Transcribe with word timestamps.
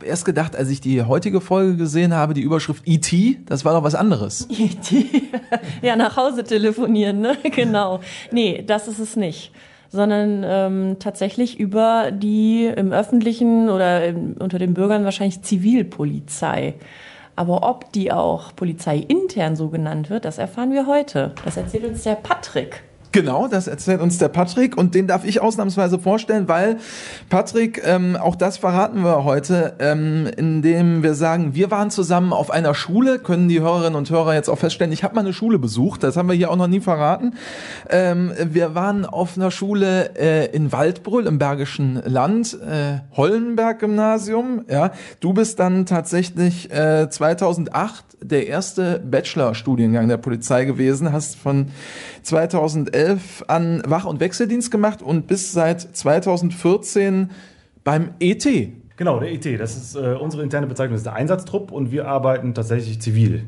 habe 0.00 0.06
erst 0.06 0.24
gedacht, 0.24 0.56
als 0.56 0.70
ich 0.70 0.80
die 0.80 1.02
heutige 1.02 1.42
Folge 1.42 1.76
gesehen 1.76 2.14
habe, 2.14 2.32
die 2.32 2.40
Überschrift 2.40 2.84
E.T., 2.86 3.40
das 3.44 3.66
war 3.66 3.74
doch 3.74 3.82
was 3.82 3.94
anderes. 3.94 4.48
E.T. 4.58 5.04
ja, 5.82 5.94
nach 5.94 6.16
Hause 6.16 6.42
telefonieren, 6.42 7.20
ne? 7.20 7.36
genau. 7.54 8.00
Nee, 8.32 8.64
das 8.66 8.88
ist 8.88 8.98
es 8.98 9.16
nicht 9.16 9.52
sondern 9.92 10.44
ähm, 10.46 10.96
tatsächlich 11.00 11.58
über 11.58 12.12
die 12.12 12.66
im 12.66 12.92
öffentlichen 12.92 13.68
oder 13.68 14.04
im, 14.04 14.36
unter 14.38 14.60
den 14.60 14.72
Bürgern 14.72 15.02
wahrscheinlich 15.02 15.42
Zivilpolizei. 15.42 16.74
Aber 17.34 17.68
ob 17.68 17.90
die 17.90 18.12
auch 18.12 18.54
polizeiintern 18.54 19.56
so 19.56 19.68
genannt 19.68 20.08
wird, 20.08 20.26
das 20.26 20.38
erfahren 20.38 20.70
wir 20.70 20.86
heute. 20.86 21.32
Das 21.44 21.56
erzählt 21.56 21.86
uns 21.86 22.04
der 22.04 22.14
Patrick. 22.14 22.84
Genau, 23.12 23.48
das 23.48 23.66
erzählt 23.66 24.00
uns 24.00 24.18
der 24.18 24.28
Patrick 24.28 24.76
und 24.76 24.94
den 24.94 25.08
darf 25.08 25.24
ich 25.24 25.40
ausnahmsweise 25.40 25.98
vorstellen, 25.98 26.46
weil 26.46 26.76
Patrick, 27.28 27.82
ähm, 27.84 28.16
auch 28.16 28.36
das 28.36 28.58
verraten 28.58 29.02
wir 29.02 29.24
heute, 29.24 29.74
ähm, 29.80 30.28
indem 30.36 31.02
wir 31.02 31.14
sagen, 31.14 31.56
wir 31.56 31.72
waren 31.72 31.90
zusammen 31.90 32.32
auf 32.32 32.52
einer 32.52 32.72
Schule, 32.72 33.18
können 33.18 33.48
die 33.48 33.60
Hörerinnen 33.60 33.96
und 33.96 34.10
Hörer 34.10 34.34
jetzt 34.34 34.48
auch 34.48 34.58
feststellen, 34.58 34.92
ich 34.92 35.02
habe 35.02 35.16
mal 35.16 35.22
eine 35.22 35.32
Schule 35.32 35.58
besucht, 35.58 36.04
das 36.04 36.16
haben 36.16 36.28
wir 36.28 36.36
hier 36.36 36.52
auch 36.52 36.56
noch 36.56 36.68
nie 36.68 36.78
verraten. 36.78 37.34
Ähm, 37.88 38.30
wir 38.44 38.76
waren 38.76 39.04
auf 39.04 39.36
einer 39.36 39.50
Schule 39.50 40.14
äh, 40.16 40.46
in 40.54 40.70
Waldbrüll 40.70 41.26
im 41.26 41.40
Bergischen 41.40 42.00
Land, 42.04 42.56
äh, 42.60 43.00
Hollenberg-Gymnasium. 43.16 44.66
Ja, 44.68 44.92
du 45.18 45.32
bist 45.32 45.58
dann 45.58 45.84
tatsächlich 45.84 46.70
äh, 46.70 47.10
2008 47.10 48.04
der 48.22 48.46
erste 48.46 49.00
Bachelorstudiengang 49.00 50.08
der 50.08 50.18
Polizei 50.18 50.64
gewesen, 50.64 51.12
hast 51.12 51.36
von 51.36 51.68
2011 52.22 52.99
an 53.48 53.82
Wach- 53.86 54.04
und 54.04 54.20
Wechseldienst 54.20 54.70
gemacht 54.70 55.02
und 55.02 55.26
bis 55.26 55.52
seit 55.52 55.80
2014 55.80 57.30
beim 57.84 58.10
ET. 58.20 58.46
Genau, 58.96 59.18
der 59.18 59.32
ET. 59.32 59.58
Das 59.58 59.76
ist 59.76 59.96
äh, 59.96 60.14
unsere 60.20 60.42
interne 60.42 60.66
Bezeichnung, 60.66 60.92
das 60.92 61.00
ist 61.00 61.06
der 61.06 61.14
Einsatztrupp 61.14 61.72
und 61.72 61.90
wir 61.90 62.06
arbeiten 62.06 62.54
tatsächlich 62.54 63.00
zivil. 63.00 63.32
Wir 63.32 63.44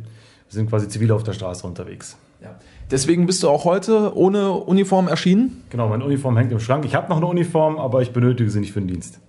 sind 0.48 0.70
quasi 0.70 0.88
zivil 0.88 1.12
auf 1.12 1.24
der 1.24 1.34
Straße 1.34 1.66
unterwegs. 1.66 2.16
Ja. 2.42 2.56
Deswegen 2.90 3.26
bist 3.26 3.42
du 3.42 3.48
auch 3.48 3.64
heute 3.64 4.16
ohne 4.16 4.52
Uniform 4.52 5.08
erschienen? 5.08 5.62
Genau, 5.70 5.88
meine 5.88 6.04
Uniform 6.04 6.36
hängt 6.36 6.52
im 6.52 6.60
Schrank. 6.60 6.84
Ich 6.84 6.94
habe 6.94 7.08
noch 7.08 7.18
eine 7.18 7.26
Uniform, 7.26 7.78
aber 7.78 8.02
ich 8.02 8.12
benötige 8.12 8.50
sie 8.50 8.60
nicht 8.60 8.72
für 8.72 8.80
den 8.80 8.88
Dienst. 8.88 9.20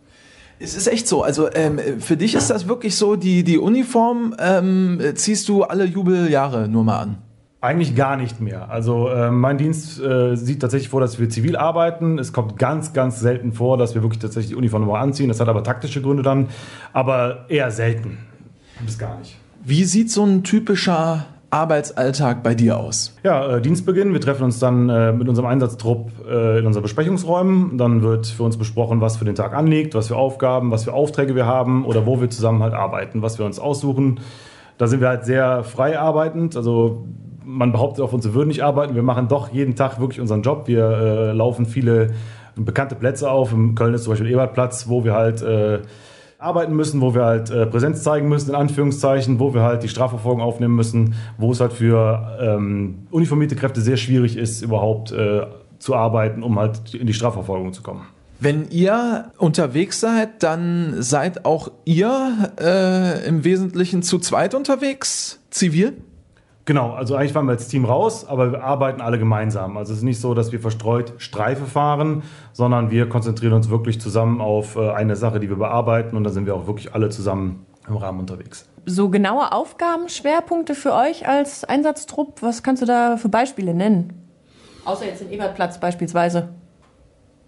Es 0.60 0.76
ist 0.76 0.88
echt 0.88 1.08
so. 1.08 1.24
Also 1.24 1.52
ähm, 1.54 1.80
für 2.00 2.16
dich 2.16 2.36
ist 2.36 2.50
das 2.50 2.68
wirklich 2.68 2.96
so, 2.96 3.16
die, 3.16 3.44
die 3.44 3.58
Uniform 3.58 4.36
ähm, 4.40 5.02
ziehst 5.16 5.50
du 5.50 5.64
alle 5.64 5.86
Jubeljahre 5.86 6.68
nur 6.70 6.84
mal 6.84 7.00
an. 7.00 7.18
Eigentlich 7.64 7.96
gar 7.96 8.18
nicht 8.18 8.42
mehr. 8.42 8.70
Also 8.70 9.08
äh, 9.08 9.32
mein 9.32 9.58
Dienst 9.58 9.98
äh, 10.02 10.36
sieht 10.36 10.60
tatsächlich 10.60 10.90
vor, 10.90 11.00
dass 11.00 11.18
wir 11.18 11.30
zivil 11.30 11.56
arbeiten. 11.56 12.20
Es 12.20 12.34
kommt 12.34 12.58
ganz, 12.58 12.92
ganz 12.92 13.22
selten 13.22 13.54
vor, 13.54 13.78
dass 13.78 13.96
wir 13.96 14.04
wirklich 14.04 14.20
tatsächlich 14.20 14.50
die 14.50 14.58
Uniform 14.58 14.82
nochmal 14.82 15.02
anziehen. 15.02 15.30
Das 15.30 15.40
hat 15.40 15.48
aber 15.48 15.64
taktische 15.64 16.02
Gründe 16.02 16.24
dann, 16.24 16.50
aber 16.92 17.46
eher 17.48 17.72
selten. 17.72 18.18
Bis 18.86 19.00
gar 19.00 19.18
nicht. 19.18 19.38
Wie 19.64 19.86
sieht 19.86 20.12
so 20.12 20.26
ein 20.26 20.44
typischer 20.44 21.26
Arbeitsalltag 21.52 22.44
bei 22.44 22.54
dir 22.54 22.78
aus? 22.78 23.16
Ja, 23.24 23.56
äh, 23.56 23.62
Dienstbeginn. 23.62 24.12
Wir 24.12 24.20
treffen 24.20 24.44
uns 24.44 24.60
dann 24.60 24.90
äh, 24.90 25.14
mit 25.14 25.30
unserem 25.30 25.48
Einsatztrupp 25.48 26.12
äh, 26.28 26.60
in 26.60 26.66
unseren 26.66 26.84
Besprechungsräumen. 26.84 27.78
Dann 27.78 28.02
wird 28.02 28.28
für 28.28 28.44
uns 28.44 28.58
besprochen, 28.58 29.00
was 29.00 29.16
für 29.16 29.24
den 29.24 29.36
Tag 29.36 29.54
anliegt, 29.54 29.96
was 29.96 30.10
für 30.10 30.18
Aufgaben, 30.18 30.70
was 30.72 30.84
für 30.84 30.92
Aufträge 30.92 31.34
wir 31.34 31.46
haben 31.46 31.86
oder 31.86 32.06
wo 32.06 32.20
wir 32.20 32.30
zusammen 32.30 32.62
halt 32.62 32.74
arbeiten, 32.74 33.22
was 33.22 33.40
wir 33.40 33.46
uns 33.46 33.58
aussuchen. 33.58 34.20
Da 34.78 34.88
sind 34.88 35.00
wir 35.00 35.08
halt 35.08 35.24
sehr 35.24 35.64
frei 35.64 35.98
arbeitend. 35.98 36.58
Also 36.58 37.06
man 37.46 37.72
behauptet 37.72 38.04
auf 38.04 38.14
uns, 38.14 38.26
wir 38.26 38.34
würden 38.34 38.50
nicht 38.50 38.64
arbeiten. 38.64 38.96
Wir 38.96 39.04
machen 39.04 39.28
doch 39.28 39.52
jeden 39.52 39.76
Tag 39.76 40.00
wirklich 40.00 40.20
unseren 40.20 40.42
Job. 40.42 40.68
Wir 40.68 40.90
äh, 40.90 41.32
laufen 41.32 41.66
viele 41.66 42.12
bekannte 42.56 42.96
Plätze 42.96 43.30
auf. 43.30 43.52
In 43.52 43.76
Köln 43.76 43.94
ist 43.94 44.04
zum 44.04 44.14
Beispiel 44.14 44.30
Ebertplatz, 44.30 44.88
wo 44.88 45.04
wir 45.04 45.14
halt 45.14 45.42
äh, 45.42 45.80
arbeiten 46.38 46.76
müssen, 46.76 47.02
wo 47.02 47.16
wir 47.16 47.24
halt 47.24 47.50
äh, 47.50 47.66
Präsenz 47.66 48.04
zeigen 48.04 48.28
müssen, 48.28 48.50
in 48.50 48.56
Anführungszeichen, 48.56 49.40
wo 49.40 49.54
wir 49.54 49.62
halt 49.62 49.84
die 49.84 49.88
Strafverfolgung 49.88 50.42
aufnehmen 50.42 50.76
müssen, 50.76 51.16
wo 51.38 51.52
es 51.52 51.60
halt 51.60 51.74
für 51.74 52.38
ähm, 52.42 53.08
uniformierte 53.12 53.56
Kräfte 53.56 53.82
sehr 53.82 53.98
schwierig 53.98 54.38
ist, 54.38 54.62
überhaupt 54.62 55.12
äh, 55.12 55.46
zu 55.80 55.96
arbeiten, 55.96 56.44
um 56.44 56.60
halt 56.60 56.94
in 56.94 57.08
die 57.08 57.14
Strafverfolgung 57.14 57.74
zu 57.74 57.82
kommen. 57.82 58.04
Wenn 58.40 58.70
ihr 58.72 59.32
unterwegs 59.38 60.02
seid, 60.02 60.44
dann 60.44 61.02
seid 61.02 61.46
auch 61.46 61.72
ihr 61.86 62.52
äh, 62.60 63.26
im 63.26 63.46
Wesentlichen 63.46 64.04
zu 64.04 64.20
zweit 64.20 64.54
unterwegs, 64.54 65.40
zivil? 65.50 65.94
Genau, 66.66 66.92
also 66.92 67.16
eigentlich 67.16 67.34
fahren 67.34 67.46
wir 67.46 67.52
als 67.52 67.68
Team 67.68 67.84
raus, 67.84 68.26
aber 68.26 68.54
wir 68.54 68.64
arbeiten 68.64 69.02
alle 69.02 69.20
gemeinsam. 69.20 69.76
Also 69.76 69.92
es 69.92 70.00
ist 70.00 70.04
nicht 70.04 70.22
so, 70.22 70.34
dass 70.34 70.54
wir 70.54 70.62
verstreut 70.62 71.14
Streife 71.18 71.66
fahren, 71.66 72.24
sondern 72.54 72.90
wir 72.90 73.10
konzentrieren 73.10 73.54
uns 73.54 73.70
wirklich 73.70 74.00
zusammen 74.00 74.40
auf 74.40 74.78
äh, 74.78 74.92
eine 74.92 75.18
Sache, 75.18 75.42
die 75.42 75.50
wir 75.50 75.58
bearbeiten 75.58 76.16
und 76.16 76.24
da 76.24 76.30
sind 76.30 76.46
wir 76.46 76.56
auch 76.56 76.66
wirklich 76.66 76.94
alle 76.94 77.10
zusammen 77.10 77.66
im 77.88 77.98
Rahmen 77.98 78.20
unterwegs. 78.20 78.70
So 78.86 79.10
genaue 79.10 79.52
Aufgabenschwerpunkte 79.52 80.74
für 80.74 80.94
euch 80.94 81.28
als 81.28 81.66
Einsatztrupp, 81.66 82.42
was 82.42 82.64
kannst 82.64 82.82
du 82.82 82.86
da 82.86 83.18
für 83.18 83.30
Beispiele 83.30 83.74
nennen? 83.74 84.14
Außer 84.86 85.06
jetzt 85.06 85.22
in 85.22 85.32
Ebertplatz 85.32 85.80
beispielsweise. 85.80 86.50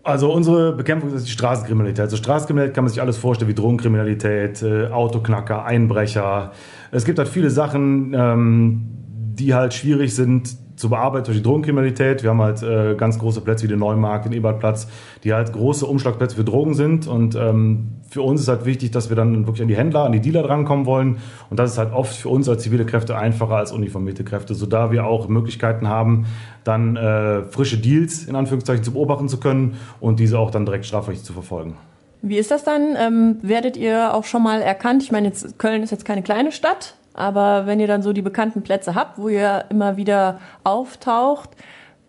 Also 0.05 0.31
unsere 0.31 0.71
Bekämpfung 0.71 1.11
ist 1.15 1.25
die 1.25 1.31
Straßenkriminalität. 1.31 2.01
Also 2.01 2.15
Straßenkriminalität 2.17 2.75
kann 2.75 2.83
man 2.83 2.89
sich 2.89 3.01
alles 3.01 3.17
vorstellen 3.17 3.49
wie 3.49 3.55
Drogenkriminalität, 3.55 4.61
äh, 4.61 4.85
Autoknacker, 4.89 5.65
Einbrecher. 5.65 6.51
Es 6.91 7.05
gibt 7.05 7.17
halt 7.17 7.27
viele 7.27 7.49
Sachen, 7.49 8.13
ähm, 8.15 8.85
die 9.33 9.55
halt 9.55 9.73
schwierig 9.73 10.13
sind 10.13 10.57
zu 10.75 10.89
bearbeiten 10.89 11.25
durch 11.25 11.37
die 11.37 11.43
Drogenkriminalität. 11.43 12.21
Wir 12.21 12.29
haben 12.29 12.41
halt 12.41 12.61
äh, 12.61 12.93
ganz 12.95 13.17
große 13.17 13.41
Plätze 13.41 13.63
wie 13.63 13.67
den 13.67 13.79
Neumarkt, 13.79 14.25
den 14.25 14.33
Ebertplatz, 14.33 14.87
die 15.25 15.33
halt 15.33 15.51
große 15.51 15.85
Umschlagplätze 15.87 16.35
für 16.35 16.43
Drogen 16.43 16.75
sind. 16.75 17.07
Und 17.07 17.35
ähm, 17.35 17.87
für 18.09 18.21
uns 18.21 18.41
ist 18.41 18.47
halt 18.47 18.65
wichtig, 18.65 18.91
dass 18.91 19.09
wir 19.09 19.15
dann 19.15 19.47
wirklich 19.47 19.63
an 19.63 19.67
die 19.67 19.75
Händler, 19.75 20.03
an 20.03 20.11
die 20.11 20.21
Dealer 20.21 20.43
drankommen 20.43 20.85
wollen. 20.85 21.17
Und 21.49 21.59
das 21.59 21.71
ist 21.71 21.77
halt 21.79 21.91
oft 21.91 22.15
für 22.15 22.29
uns 22.29 22.47
als 22.47 22.61
zivile 22.61 22.85
Kräfte 22.85 23.17
einfacher 23.17 23.55
als 23.55 23.71
uniformierte 23.71 24.23
Kräfte, 24.23 24.53
so 24.53 24.67
da 24.67 24.91
wir 24.91 25.07
auch 25.07 25.27
Möglichkeiten 25.27 25.89
haben, 25.89 26.27
dann 26.63 26.95
äh, 26.95 27.41
frische 27.41 27.79
Deals 27.79 28.25
in 28.25 28.35
Anführungszeichen 28.35 28.83
zu 28.83 28.93
beobachten 28.93 29.27
zu 29.27 29.39
können 29.39 29.77
und 29.99 30.19
diese 30.19 30.37
auch 30.37 30.51
dann 30.51 30.65
direkt 30.65 30.85
strafrechtlich 30.85 31.25
zu 31.25 31.33
verfolgen. 31.33 31.75
Wie 32.21 32.37
ist 32.37 32.51
das 32.51 32.63
dann? 32.63 32.95
Ähm, 32.95 33.37
werdet 33.41 33.77
ihr 33.77 34.13
auch 34.13 34.25
schon 34.25 34.43
mal 34.43 34.61
erkannt? 34.61 35.01
Ich 35.01 35.11
meine, 35.11 35.27
jetzt, 35.27 35.57
Köln 35.57 35.81
ist 35.81 35.91
jetzt 35.91 36.05
keine 36.05 36.21
kleine 36.21 36.51
Stadt. 36.51 36.95
Aber 37.15 37.65
wenn 37.65 37.79
ihr 37.79 37.87
dann 37.87 38.01
so 38.01 38.13
die 38.13 38.21
bekannten 38.21 38.61
Plätze 38.61 38.93
habt, 38.93 39.17
wo 39.17 39.29
ihr 39.29 39.65
immer 39.69 39.97
wieder 39.97 40.39
auftaucht, 40.63 41.49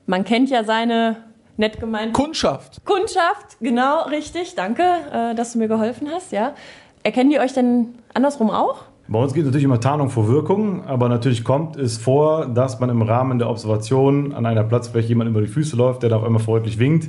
man 0.06 0.25
kennt 0.25 0.50
ja 0.50 0.65
seine 0.65 1.16
nett 1.56 1.81
gemeinte 1.81 2.12
Kundschaft. 2.12 2.84
Kundschaft, 2.84 3.59
genau, 3.61 4.05
richtig. 4.05 4.55
Danke, 4.55 4.83
äh, 5.12 5.34
dass 5.34 5.53
du 5.53 5.59
mir 5.59 5.69
geholfen 5.69 6.09
hast. 6.12 6.33
Ja, 6.33 6.55
erkennen 7.03 7.31
die 7.31 7.39
euch 7.39 7.53
denn 7.53 7.94
andersrum 8.15 8.50
auch? 8.50 8.83
Bei 9.09 9.21
uns 9.21 9.34
geht 9.34 9.44
natürlich 9.44 9.65
immer 9.65 9.78
Tarnung 9.78 10.11
vor 10.11 10.28
Wirkung, 10.28 10.84
aber 10.84 11.09
natürlich 11.09 11.45
kommt 11.45 11.77
es 11.77 11.97
vor, 11.97 12.47
dass 12.47 12.81
man 12.81 12.91
im 12.91 13.03
Rahmen 13.03 13.39
der 13.39 13.49
Observation 13.49 14.34
an 14.34 14.47
einer 14.47 14.65
Platzfläche 14.65 15.09
jemand 15.09 15.31
über 15.31 15.41
die 15.41 15.47
Füße 15.47 15.77
läuft, 15.77 16.03
der 16.03 16.11
da 16.11 16.16
auf 16.16 16.25
einmal 16.25 16.43
freundlich 16.43 16.81
winkt. 16.81 17.09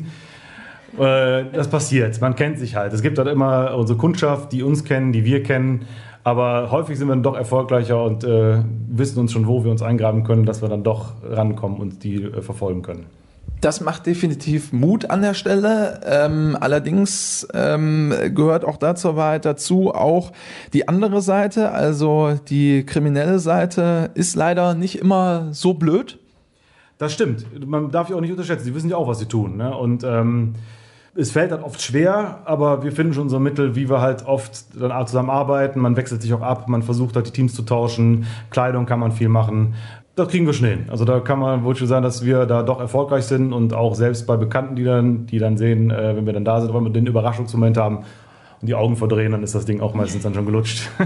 Äh, 1.00 1.46
das 1.52 1.68
passiert, 1.70 2.22
man 2.22 2.36
kennt 2.36 2.60
sich 2.60 2.76
halt. 2.76 2.94
Es 2.94 3.02
gibt 3.02 3.18
halt 3.18 3.28
immer 3.28 3.76
unsere 3.76 3.98
Kundschaft, 3.98 4.52
die 4.52 4.62
uns 4.62 4.84
kennen, 4.84 5.12
die 5.12 5.26
wir 5.26 5.42
kennen. 5.42 5.88
Aber 6.24 6.72
häufig 6.72 6.98
sind 6.98 7.08
wir 7.08 7.14
dann 7.16 7.24
doch 7.24 7.38
erfolgreicher 7.38 8.04
und 8.04 8.24
äh, 8.24 8.60
wissen 8.90 9.20
uns 9.20 9.32
schon, 9.32 9.48
wo 9.48 9.64
wir 9.64 9.72
uns 9.72 9.82
eingraben 9.82 10.24
können, 10.24 10.46
dass 10.46 10.62
wir 10.62 10.70
dann 10.70 10.84
doch 10.84 11.14
rankommen 11.24 11.80
und 11.80 12.04
die 12.04 12.22
äh, 12.24 12.42
verfolgen 12.42 12.84
können. 12.84 13.06
Das 13.60 13.82
macht 13.82 14.06
definitiv 14.06 14.72
Mut 14.72 15.10
an 15.10 15.22
der 15.22 15.34
Stelle. 15.34 16.02
Ähm, 16.06 16.56
allerdings 16.60 17.48
ähm, 17.54 18.14
gehört 18.36 18.64
auch 18.64 18.78
dazu 18.78 19.16
Wahrheit 19.16 19.46
dazu 19.46 19.94
auch 19.94 20.32
die 20.74 20.88
andere 20.88 21.22
Seite, 21.22 21.72
also 21.72 22.40
die 22.50 22.86
kriminelle 22.86 23.40
Seite 23.40 24.12
ist 24.14 24.36
leider 24.36 24.76
nicht 24.76 25.00
immer 25.00 25.48
so 25.52 25.74
blöd. 25.74 26.20
Das 27.00 27.14
stimmt. 27.14 27.46
Man 27.66 27.92
darf 27.92 28.10
ja 28.10 28.16
auch 28.16 28.22
nicht 28.22 28.32
unterschätzen. 28.32 28.66
Sie 28.66 28.76
wissen 28.76 28.90
ja 28.90 28.98
auch, 28.98 29.08
was 29.08 29.20
sie 29.20 29.28
tun. 29.28 29.58
Ne? 29.58 29.76
Und 29.76 30.04
ähm, 30.04 30.54
es 31.16 31.32
fällt 31.32 31.52
dann 31.52 31.64
oft 31.64 31.82
schwer, 31.82 32.42
aber 32.46 32.84
wir 32.84 32.92
finden 32.92 33.14
schon 33.14 33.28
so 33.28 33.40
Mittel, 33.40 33.76
wie 33.76 33.90
wir 33.90 34.02
halt 34.02 34.26
oft 34.28 34.66
dann 34.80 35.08
zusammen 35.08 35.32
arbeiten. 35.32 35.80
Man 35.80 35.96
wechselt 35.96 36.22
sich 36.22 36.32
auch 36.34 36.42
ab, 36.42 36.70
man 36.70 36.84
versucht 36.84 37.16
halt 37.16 37.26
die 37.26 37.32
Teams 37.32 37.56
zu 37.56 37.64
tauschen. 37.64 38.28
Kleidung 38.52 38.86
kann 38.86 39.00
man 39.00 39.12
viel 39.12 39.28
machen. 39.28 39.74
Das 40.18 40.30
kriegen 40.30 40.48
wir 40.48 40.54
schon 40.54 40.68
hin. 40.68 40.86
Also 40.90 41.06
da 41.06 41.20
kann 41.20 41.38
man 41.38 41.64
wohl 41.64 41.76
schon 41.76 41.86
sagen, 41.86 42.02
dass 42.02 42.26
wir 42.26 42.48
da 42.48 42.64
doch 42.64 42.80
erfolgreich 42.80 43.26
sind 43.26 43.54
und 43.54 43.76
auch 43.76 43.94
selbst 43.94 44.26
bei 44.26 44.36
Bekannten, 44.36 44.76
die 44.76 44.84
dann, 44.84 45.28
die 45.28 45.38
dann 45.38 45.58
sehen, 45.58 45.92
äh, 45.92 46.16
wenn 46.16 46.26
wir 46.26 46.34
dann 46.34 46.44
da 46.44 46.60
sind, 46.60 46.74
wollen 46.74 46.86
wir 46.86 46.92
den 46.92 47.06
Überraschungsmoment 47.06 47.78
haben 47.78 47.98
und 48.60 48.68
die 48.68 48.74
Augen 48.74 48.96
verdrehen, 48.96 49.34
dann 49.34 49.44
ist 49.44 49.54
das 49.54 49.66
Ding 49.66 49.80
auch 49.80 49.94
meistens 49.94 50.24
dann 50.24 50.34
schon 50.34 50.48
gelutscht. 50.48 50.90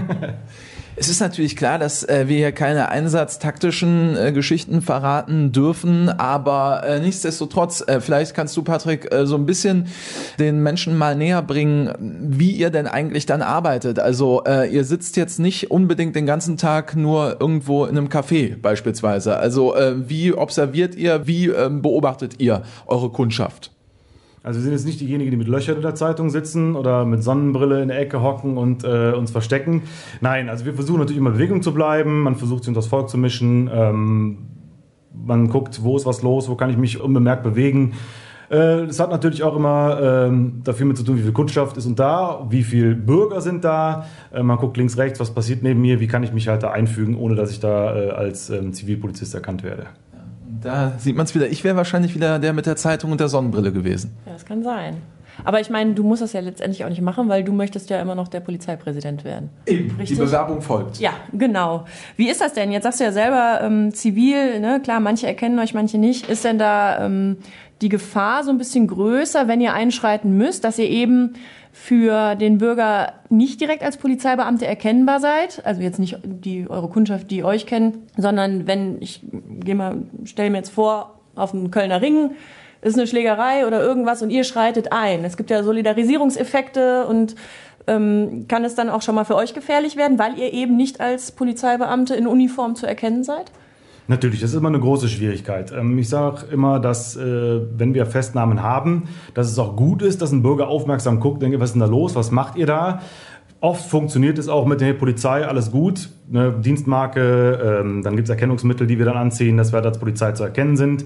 Es 0.94 1.08
ist 1.08 1.20
natürlich 1.20 1.56
klar, 1.56 1.78
dass 1.78 2.04
äh, 2.04 2.28
wir 2.28 2.36
hier 2.36 2.52
keine 2.52 2.90
einsatztaktischen 2.90 4.14
äh, 4.14 4.30
Geschichten 4.32 4.82
verraten 4.82 5.50
dürfen, 5.50 6.10
aber 6.10 6.82
äh, 6.84 7.00
nichtsdestotrotz, 7.00 7.82
äh, 7.86 8.00
vielleicht 8.00 8.34
kannst 8.34 8.54
du, 8.58 8.62
Patrick, 8.62 9.12
äh, 9.12 9.24
so 9.24 9.36
ein 9.36 9.46
bisschen 9.46 9.86
den 10.38 10.62
Menschen 10.62 10.98
mal 10.98 11.16
näher 11.16 11.40
bringen, 11.40 11.94
wie 11.98 12.50
ihr 12.50 12.68
denn 12.68 12.86
eigentlich 12.86 13.24
dann 13.24 13.40
arbeitet. 13.40 13.98
Also 13.98 14.44
äh, 14.44 14.70
ihr 14.70 14.84
sitzt 14.84 15.16
jetzt 15.16 15.38
nicht 15.38 15.70
unbedingt 15.70 16.14
den 16.14 16.26
ganzen 16.26 16.58
Tag 16.58 16.94
nur 16.94 17.40
irgendwo 17.40 17.86
in 17.86 17.96
einem 17.96 18.08
Café 18.08 18.60
beispielsweise. 18.60 19.36
Also 19.36 19.74
wie 19.96 20.34
observiert 20.34 20.94
ihr, 20.94 21.26
wie 21.26 21.48
äh, 21.48 21.70
beobachtet 21.70 22.34
ihr 22.38 22.62
eure 22.86 23.10
Kundschaft? 23.10 23.70
Also 24.42 24.58
wir 24.58 24.64
sind 24.64 24.72
jetzt 24.72 24.86
nicht 24.86 25.00
diejenigen, 25.00 25.30
die 25.30 25.36
mit 25.36 25.46
Löchern 25.46 25.76
in 25.76 25.82
der 25.82 25.94
Zeitung 25.94 26.30
sitzen 26.30 26.74
oder 26.74 27.04
mit 27.04 27.22
Sonnenbrille 27.22 27.80
in 27.80 27.88
der 27.88 28.00
Ecke 28.00 28.22
hocken 28.22 28.56
und 28.56 28.82
äh, 28.82 29.12
uns 29.12 29.30
verstecken. 29.30 29.82
Nein, 30.20 30.48
also 30.48 30.64
wir 30.64 30.74
versuchen 30.74 30.98
natürlich 30.98 31.18
immer 31.18 31.30
Bewegung 31.30 31.62
zu 31.62 31.72
bleiben. 31.72 32.22
Man 32.22 32.34
versucht 32.34 32.64
sich 32.64 32.68
unter 32.68 32.80
das 32.80 32.88
Volk 32.88 33.08
zu 33.08 33.18
mischen. 33.18 33.70
Ähm, 33.72 34.38
man 35.14 35.48
guckt, 35.48 35.84
wo 35.84 35.96
ist 35.96 36.06
was 36.06 36.22
los, 36.22 36.48
wo 36.48 36.56
kann 36.56 36.70
ich 36.70 36.76
mich 36.76 37.00
unbemerkt 37.00 37.42
bewegen. 37.42 37.92
Es 38.48 39.00
hat 39.00 39.10
natürlich 39.10 39.42
auch 39.44 39.56
immer 39.56 39.98
ähm, 40.02 40.60
dafür 40.62 40.84
mit 40.84 40.98
zu 40.98 41.04
tun, 41.04 41.16
wie 41.16 41.22
viel 41.22 41.32
Kundschaft 41.32 41.78
ist 41.78 41.86
und 41.86 41.98
da, 41.98 42.46
wie 42.50 42.62
viele 42.62 42.94
Bürger 42.94 43.40
sind 43.40 43.64
da. 43.64 44.04
Äh, 44.30 44.42
man 44.42 44.58
guckt 44.58 44.76
links, 44.76 44.98
rechts, 44.98 45.18
was 45.20 45.30
passiert 45.30 45.62
neben 45.62 45.80
mir, 45.80 46.00
wie 46.00 46.06
kann 46.06 46.22
ich 46.22 46.34
mich 46.34 46.48
halt 46.48 46.62
da 46.62 46.70
einfügen, 46.70 47.16
ohne 47.16 47.34
dass 47.34 47.50
ich 47.50 47.60
da 47.60 47.96
äh, 47.96 48.10
als 48.10 48.50
ähm, 48.50 48.74
Zivilpolizist 48.74 49.34
erkannt 49.34 49.62
werde. 49.62 49.86
Da 50.62 50.92
sieht 50.98 51.16
man 51.16 51.26
es 51.26 51.34
wieder. 51.34 51.48
Ich 51.48 51.64
wäre 51.64 51.76
wahrscheinlich 51.76 52.14
wieder 52.14 52.38
der 52.38 52.52
mit 52.52 52.66
der 52.66 52.76
Zeitung 52.76 53.12
und 53.12 53.20
der 53.20 53.28
Sonnenbrille 53.28 53.72
gewesen. 53.72 54.16
Ja, 54.26 54.32
das 54.32 54.44
kann 54.44 54.62
sein. 54.62 54.96
Aber 55.44 55.60
ich 55.60 55.70
meine, 55.70 55.94
du 55.94 56.04
musst 56.04 56.22
das 56.22 56.32
ja 56.32 56.40
letztendlich 56.40 56.84
auch 56.84 56.88
nicht 56.88 57.00
machen, 57.00 57.28
weil 57.28 57.42
du 57.42 57.52
möchtest 57.52 57.90
ja 57.90 58.00
immer 58.00 58.14
noch 58.14 58.28
der 58.28 58.40
Polizeipräsident 58.40 59.24
werden. 59.24 59.50
Eben, 59.66 59.90
Richtig? 59.96 60.18
die 60.18 60.24
Bewerbung 60.24 60.60
folgt. 60.60 60.98
Ja, 60.98 61.12
genau. 61.32 61.86
Wie 62.16 62.28
ist 62.28 62.40
das 62.40 62.52
denn? 62.52 62.70
Jetzt 62.70 62.84
sagst 62.84 63.00
du 63.00 63.04
ja 63.04 63.12
selber 63.12 63.60
ähm, 63.62 63.94
zivil, 63.94 64.60
ne? 64.60 64.80
klar, 64.82 65.00
manche 65.00 65.26
erkennen 65.26 65.58
euch, 65.58 65.74
manche 65.74 65.98
nicht. 65.98 66.28
Ist 66.28 66.44
denn 66.44 66.58
da 66.58 67.04
ähm, 67.04 67.38
die 67.80 67.88
Gefahr 67.88 68.44
so 68.44 68.50
ein 68.50 68.58
bisschen 68.58 68.86
größer, 68.86 69.48
wenn 69.48 69.60
ihr 69.60 69.72
einschreiten 69.72 70.36
müsst, 70.36 70.64
dass 70.64 70.78
ihr 70.78 70.88
eben 70.88 71.34
für 71.72 72.34
den 72.34 72.58
Bürger 72.58 73.14
nicht 73.30 73.60
direkt 73.60 73.82
als 73.82 73.96
Polizeibeamte 73.96 74.66
erkennbar 74.66 75.20
seid, 75.20 75.64
also 75.64 75.80
jetzt 75.80 75.98
nicht 75.98 76.18
die 76.22 76.68
eure 76.68 76.88
Kundschaft, 76.88 77.30
die 77.30 77.44
euch 77.44 77.66
kennt, 77.66 77.96
sondern 78.16 78.66
wenn 78.66 79.00
ich 79.00 79.22
gehe 79.60 79.74
mal, 79.74 80.02
stelle 80.24 80.50
mir 80.50 80.58
jetzt 80.58 80.70
vor, 80.70 81.18
auf 81.34 81.52
dem 81.52 81.70
Kölner 81.70 82.02
Ring 82.02 82.32
ist 82.82 82.98
eine 82.98 83.06
Schlägerei 83.06 83.66
oder 83.66 83.80
irgendwas 83.80 84.22
und 84.22 84.30
ihr 84.30 84.44
schreitet 84.44 84.92
ein. 84.92 85.24
Es 85.24 85.36
gibt 85.36 85.50
ja 85.50 85.62
Solidarisierungseffekte 85.62 87.06
und 87.06 87.36
ähm, 87.86 88.46
kann 88.48 88.64
es 88.64 88.74
dann 88.74 88.90
auch 88.90 89.02
schon 89.02 89.14
mal 89.14 89.24
für 89.24 89.36
euch 89.36 89.54
gefährlich 89.54 89.96
werden, 89.96 90.18
weil 90.18 90.38
ihr 90.38 90.52
eben 90.52 90.76
nicht 90.76 91.00
als 91.00 91.32
Polizeibeamte 91.32 92.14
in 92.14 92.26
Uniform 92.26 92.74
zu 92.74 92.86
erkennen 92.86 93.24
seid? 93.24 93.50
Natürlich, 94.08 94.40
das 94.40 94.50
ist 94.50 94.56
immer 94.56 94.68
eine 94.68 94.80
große 94.80 95.08
Schwierigkeit. 95.08 95.72
Ähm, 95.72 95.96
ich 95.98 96.08
sage 96.08 96.46
immer, 96.50 96.80
dass 96.80 97.16
äh, 97.16 97.60
wenn 97.76 97.94
wir 97.94 98.06
Festnahmen 98.06 98.62
haben, 98.62 99.04
dass 99.34 99.50
es 99.50 99.58
auch 99.58 99.76
gut 99.76 100.02
ist, 100.02 100.22
dass 100.22 100.32
ein 100.32 100.42
Bürger 100.42 100.68
aufmerksam 100.68 101.20
guckt, 101.20 101.42
denkt, 101.42 101.58
was 101.60 101.70
ist 101.70 101.74
denn 101.74 101.80
da 101.80 101.86
los, 101.86 102.14
was 102.14 102.30
macht 102.30 102.56
ihr 102.56 102.66
da? 102.66 103.00
Oft 103.60 103.88
funktioniert 103.88 104.38
es 104.38 104.48
auch 104.48 104.66
mit 104.66 104.80
der 104.80 104.92
Polizei, 104.94 105.46
alles 105.46 105.70
gut, 105.70 106.10
eine 106.28 106.50
Dienstmarke, 106.52 107.80
ähm, 107.80 108.02
dann 108.02 108.16
gibt 108.16 108.26
es 108.26 108.30
Erkennungsmittel, 108.30 108.88
die 108.88 108.98
wir 108.98 109.06
dann 109.06 109.16
anziehen, 109.16 109.56
dass 109.56 109.72
wir 109.72 109.84
als 109.84 109.98
Polizei 109.98 110.32
zu 110.32 110.42
erkennen 110.42 110.76
sind. 110.76 111.04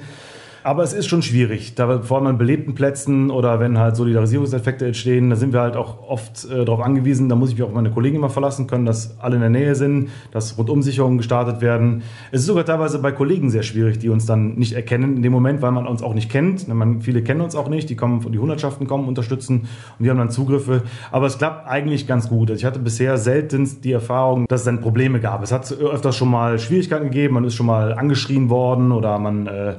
Aber 0.67 0.83
es 0.83 0.93
ist 0.93 1.07
schon 1.07 1.23
schwierig, 1.23 1.77
da 1.77 2.01
vor 2.01 2.17
allem 2.17 2.27
an 2.27 2.39
belebten 2.39 2.75
Plätzen 2.75 3.31
oder 3.31 3.61
wenn 3.61 3.79
halt 3.79 3.95
Solidarisierungseffekte 3.95 4.85
entstehen, 4.85 5.31
da 5.31 5.37
sind 5.37 5.53
wir 5.53 5.61
halt 5.61 5.77
auch 5.77 6.03
oft 6.09 6.45
äh, 6.51 6.65
darauf 6.65 6.81
angewiesen, 6.81 7.29
da 7.29 7.37
muss 7.37 7.51
ich 7.51 7.55
mich 7.55 7.63
auf 7.63 7.73
meine 7.73 7.93
Kollegen 7.93 8.17
immer 8.17 8.31
verlassen 8.31 8.67
können, 8.67 8.85
dass 8.85 9.21
alle 9.21 9.37
in 9.37 9.43
der 9.43 9.51
Nähe 9.51 9.77
sind, 9.77 10.09
dass 10.33 10.59
Rundumsicherungen 10.59 11.19
gestartet 11.19 11.61
werden. 11.61 12.03
Es 12.33 12.41
ist 12.41 12.47
sogar 12.47 12.65
teilweise 12.65 12.99
bei 12.99 13.13
Kollegen 13.13 13.49
sehr 13.49 13.63
schwierig, 13.63 14.01
die 14.01 14.09
uns 14.09 14.27
dann 14.27 14.57
nicht 14.57 14.73
erkennen 14.73 15.15
in 15.15 15.23
dem 15.23 15.31
Moment, 15.31 15.63
weil 15.63 15.71
man 15.71 15.87
uns 15.87 16.03
auch 16.03 16.15
nicht 16.15 16.33
kennt. 16.33 16.67
Man, 16.67 17.01
viele 17.01 17.23
kennen 17.23 17.43
uns 17.43 17.55
auch 17.55 17.69
nicht, 17.69 17.89
die 17.89 17.95
kommen 17.95 18.21
von 18.21 18.33
die 18.33 18.41
Hundertschaften 18.41 18.89
kommen, 18.89 19.07
unterstützen 19.07 19.69
und 20.01 20.05
wir 20.05 20.11
haben 20.11 20.19
dann 20.19 20.31
Zugriffe. 20.31 20.83
Aber 21.13 21.27
es 21.27 21.39
klappt 21.39 21.69
eigentlich 21.69 22.09
ganz 22.09 22.29
gut. 22.29 22.51
Also 22.51 22.59
ich 22.59 22.65
hatte 22.65 22.81
bisher 22.81 23.19
seltenst 23.19 23.85
die 23.85 23.93
Erfahrung, 23.93 24.47
dass 24.49 24.63
es 24.63 24.65
dann 24.65 24.81
Probleme 24.81 25.21
gab. 25.21 25.45
Es 25.45 25.53
hat 25.53 25.71
öfters 25.71 26.17
schon 26.17 26.29
mal 26.29 26.59
Schwierigkeiten 26.59 27.05
gegeben, 27.05 27.35
man 27.35 27.45
ist 27.45 27.55
schon 27.55 27.67
mal 27.67 27.93
angeschrien 27.93 28.51
worden 28.51 28.91
oder 28.91 29.17
man 29.21 29.47
äh, 29.47 29.75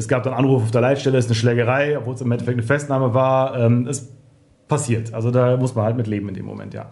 es 0.00 0.08
gab 0.08 0.22
dann 0.22 0.32
Anrufe 0.32 0.64
auf 0.64 0.70
der 0.70 0.80
Leitstelle, 0.80 1.18
es 1.18 1.26
ist 1.26 1.30
eine 1.30 1.36
Schlägerei, 1.36 1.98
obwohl 1.98 2.14
es 2.14 2.20
im 2.20 2.32
Endeffekt 2.32 2.58
eine 2.58 2.66
Festnahme 2.66 3.12
war. 3.14 3.58
Ähm, 3.58 3.86
es 3.86 4.08
passiert. 4.66 5.12
Also 5.12 5.30
da 5.30 5.56
muss 5.58 5.74
man 5.74 5.84
halt 5.84 5.96
mit 5.96 6.06
leben 6.06 6.28
in 6.28 6.34
dem 6.34 6.46
Moment, 6.46 6.72
ja. 6.72 6.86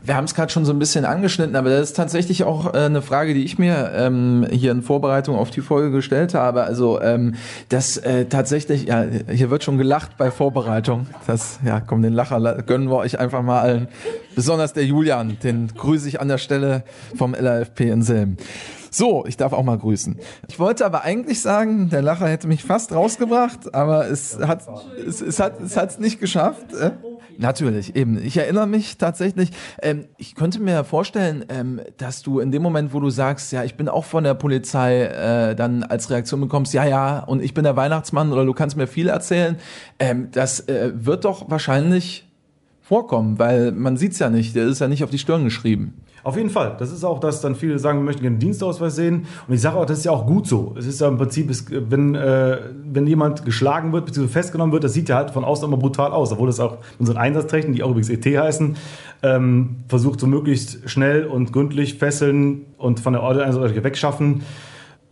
Wir 0.00 0.14
haben 0.14 0.24
es 0.24 0.34
gerade 0.34 0.50
schon 0.52 0.64
so 0.64 0.72
ein 0.72 0.78
bisschen 0.78 1.04
angeschnitten, 1.04 1.56
aber 1.56 1.70
das 1.70 1.88
ist 1.90 1.96
tatsächlich 1.96 2.44
auch 2.44 2.72
äh, 2.72 2.78
eine 2.78 3.02
Frage, 3.02 3.34
die 3.34 3.44
ich 3.44 3.58
mir 3.58 3.90
ähm, 3.94 4.46
hier 4.48 4.70
in 4.70 4.82
Vorbereitung 4.82 5.36
auf 5.36 5.50
die 5.50 5.60
Folge 5.60 5.90
gestellt 5.90 6.34
habe. 6.34 6.62
Also 6.62 7.02
ähm, 7.02 7.34
das 7.68 7.96
äh, 7.96 8.26
tatsächlich, 8.26 8.84
ja, 8.86 9.04
hier 9.28 9.50
wird 9.50 9.64
schon 9.64 9.76
gelacht 9.76 10.16
bei 10.16 10.30
Vorbereitung. 10.30 11.08
Das, 11.26 11.58
ja, 11.66 11.80
komm, 11.80 12.02
den 12.02 12.12
Lacher 12.12 12.62
gönnen 12.62 12.88
wir 12.88 12.96
euch 12.96 13.18
einfach 13.18 13.42
mal 13.42 13.60
allen. 13.60 13.88
Besonders 14.36 14.72
der 14.72 14.84
Julian, 14.84 15.36
den 15.42 15.68
grüße 15.76 16.08
ich 16.08 16.20
an 16.20 16.28
der 16.28 16.38
Stelle 16.38 16.84
vom 17.16 17.34
LAFP 17.34 17.90
in 17.90 18.02
Selm. 18.02 18.36
So, 18.90 19.24
ich 19.26 19.36
darf 19.36 19.52
auch 19.52 19.62
mal 19.62 19.78
grüßen. 19.78 20.18
Ich 20.48 20.58
wollte 20.58 20.86
aber 20.86 21.02
eigentlich 21.02 21.40
sagen, 21.40 21.90
der 21.90 22.02
Lacher 22.02 22.28
hätte 22.28 22.48
mich 22.48 22.64
fast 22.64 22.92
rausgebracht, 22.92 23.74
aber 23.74 24.08
es 24.08 24.38
hat 24.38 24.66
es, 25.06 25.20
es 25.20 25.40
hat 25.40 25.60
es 25.60 25.76
hat's 25.76 25.98
nicht 25.98 26.20
geschafft. 26.20 26.72
Äh? 26.74 26.92
Natürlich, 27.40 27.94
eben. 27.94 28.18
Ich 28.20 28.36
erinnere 28.36 28.66
mich 28.66 28.98
tatsächlich, 28.98 29.50
ähm, 29.80 30.06
ich 30.16 30.34
könnte 30.34 30.60
mir 30.60 30.82
vorstellen, 30.82 31.44
ähm, 31.48 31.80
dass 31.96 32.22
du 32.22 32.40
in 32.40 32.50
dem 32.50 32.62
Moment, 32.62 32.92
wo 32.92 32.98
du 32.98 33.10
sagst, 33.10 33.52
ja, 33.52 33.62
ich 33.62 33.76
bin 33.76 33.88
auch 33.88 34.04
von 34.04 34.24
der 34.24 34.34
Polizei, 34.34 35.02
äh, 35.02 35.54
dann 35.54 35.84
als 35.84 36.10
Reaktion 36.10 36.40
bekommst, 36.40 36.74
ja, 36.74 36.84
ja, 36.84 37.20
und 37.20 37.40
ich 37.40 37.54
bin 37.54 37.62
der 37.62 37.76
Weihnachtsmann 37.76 38.32
oder 38.32 38.44
du 38.44 38.54
kannst 38.54 38.76
mir 38.76 38.88
viel 38.88 39.08
erzählen, 39.08 39.56
ähm, 40.00 40.30
das 40.32 40.68
äh, 40.68 40.90
wird 40.94 41.24
doch 41.24 41.48
wahrscheinlich 41.48 42.28
vorkommen, 42.82 43.38
weil 43.38 43.70
man 43.70 43.96
sieht's 43.96 44.18
ja 44.18 44.30
nicht, 44.30 44.56
der 44.56 44.66
ist 44.66 44.80
ja 44.80 44.88
nicht 44.88 45.04
auf 45.04 45.10
die 45.10 45.18
Stirn 45.18 45.44
geschrieben. 45.44 45.94
Auf 46.28 46.36
jeden 46.36 46.50
Fall. 46.50 46.76
Das 46.78 46.92
ist 46.92 47.04
auch, 47.04 47.20
dass 47.20 47.40
dann 47.40 47.54
viele 47.54 47.78
sagen, 47.78 48.00
wir 48.00 48.04
möchten 48.04 48.20
gerne 48.20 48.34
einen 48.34 48.40
Dienstausweis 48.40 48.94
sehen. 48.94 49.24
Und 49.46 49.54
ich 49.54 49.62
sage 49.62 49.78
auch, 49.78 49.86
das 49.86 49.96
ist 49.96 50.04
ja 50.04 50.12
auch 50.12 50.26
gut 50.26 50.46
so. 50.46 50.74
Es 50.78 50.86
ist 50.86 51.00
ja 51.00 51.08
im 51.08 51.16
Prinzip, 51.16 51.50
wenn, 51.70 52.14
äh, 52.14 52.58
wenn 52.84 53.06
jemand 53.06 53.46
geschlagen 53.46 53.94
wird 53.94 54.04
bzw. 54.04 54.28
festgenommen 54.28 54.70
wird, 54.70 54.84
das 54.84 54.92
sieht 54.92 55.08
ja 55.08 55.16
halt 55.16 55.30
von 55.30 55.42
außen 55.42 55.66
immer 55.66 55.78
brutal 55.78 56.12
aus. 56.12 56.30
Obwohl 56.30 56.48
das 56.48 56.60
auch 56.60 56.76
unseren 56.98 57.16
Einsatzträchten, 57.16 57.72
die 57.72 57.82
auch 57.82 57.88
übrigens 57.88 58.10
ET 58.10 58.26
heißen, 58.26 58.76
ähm, 59.22 59.76
versucht 59.88 60.20
so 60.20 60.26
möglichst 60.26 60.90
schnell 60.90 61.24
und 61.24 61.50
gründlich 61.50 61.94
fesseln 61.94 62.66
und 62.76 63.00
von 63.00 63.14
der 63.14 63.22
Ordnung 63.22 63.82
wegschaffen. 63.82 64.42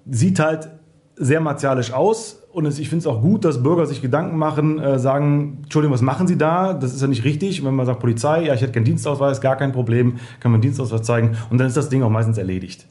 Sieht 0.05 0.39
halt 0.39 0.69
sehr 1.17 1.41
martialisch 1.41 1.95
aus 1.95 2.43
und 2.57 2.67
ich 2.67 2.89
finde 2.89 3.01
es 3.01 3.07
auch 3.07 3.21
gut, 3.21 3.45
dass 3.45 3.63
Bürger 3.63 3.85
sich 3.85 4.01
Gedanken 4.01 4.39
machen, 4.39 4.79
äh, 4.79 4.99
sagen, 4.99 5.59
Entschuldigung, 5.65 5.93
was 5.93 6.01
machen 6.01 6.27
Sie 6.27 6.39
da? 6.39 6.73
Das 6.73 6.95
ist 6.95 7.03
ja 7.03 7.07
nicht 7.07 7.23
richtig. 7.23 7.61
Und 7.61 7.67
wenn 7.67 7.75
man 7.75 7.85
sagt 7.85 8.01
Polizei, 8.01 8.45
ja, 8.45 8.55
ich 8.55 8.63
hätte 8.63 8.73
keinen 8.73 8.87
Dienstausweis, 8.87 9.43
gar 9.43 9.57
kein 9.57 9.73
Problem, 9.73 10.15
kann 10.41 10.53
man 10.53 10.63
Dienstausweis 10.63 11.03
zeigen 11.03 11.37
und 11.51 11.59
dann 11.59 11.67
ist 11.67 11.77
das 11.77 11.91
Ding 11.91 12.03
auch 12.03 12.09
meistens 12.09 12.39
erledigt. 12.39 12.87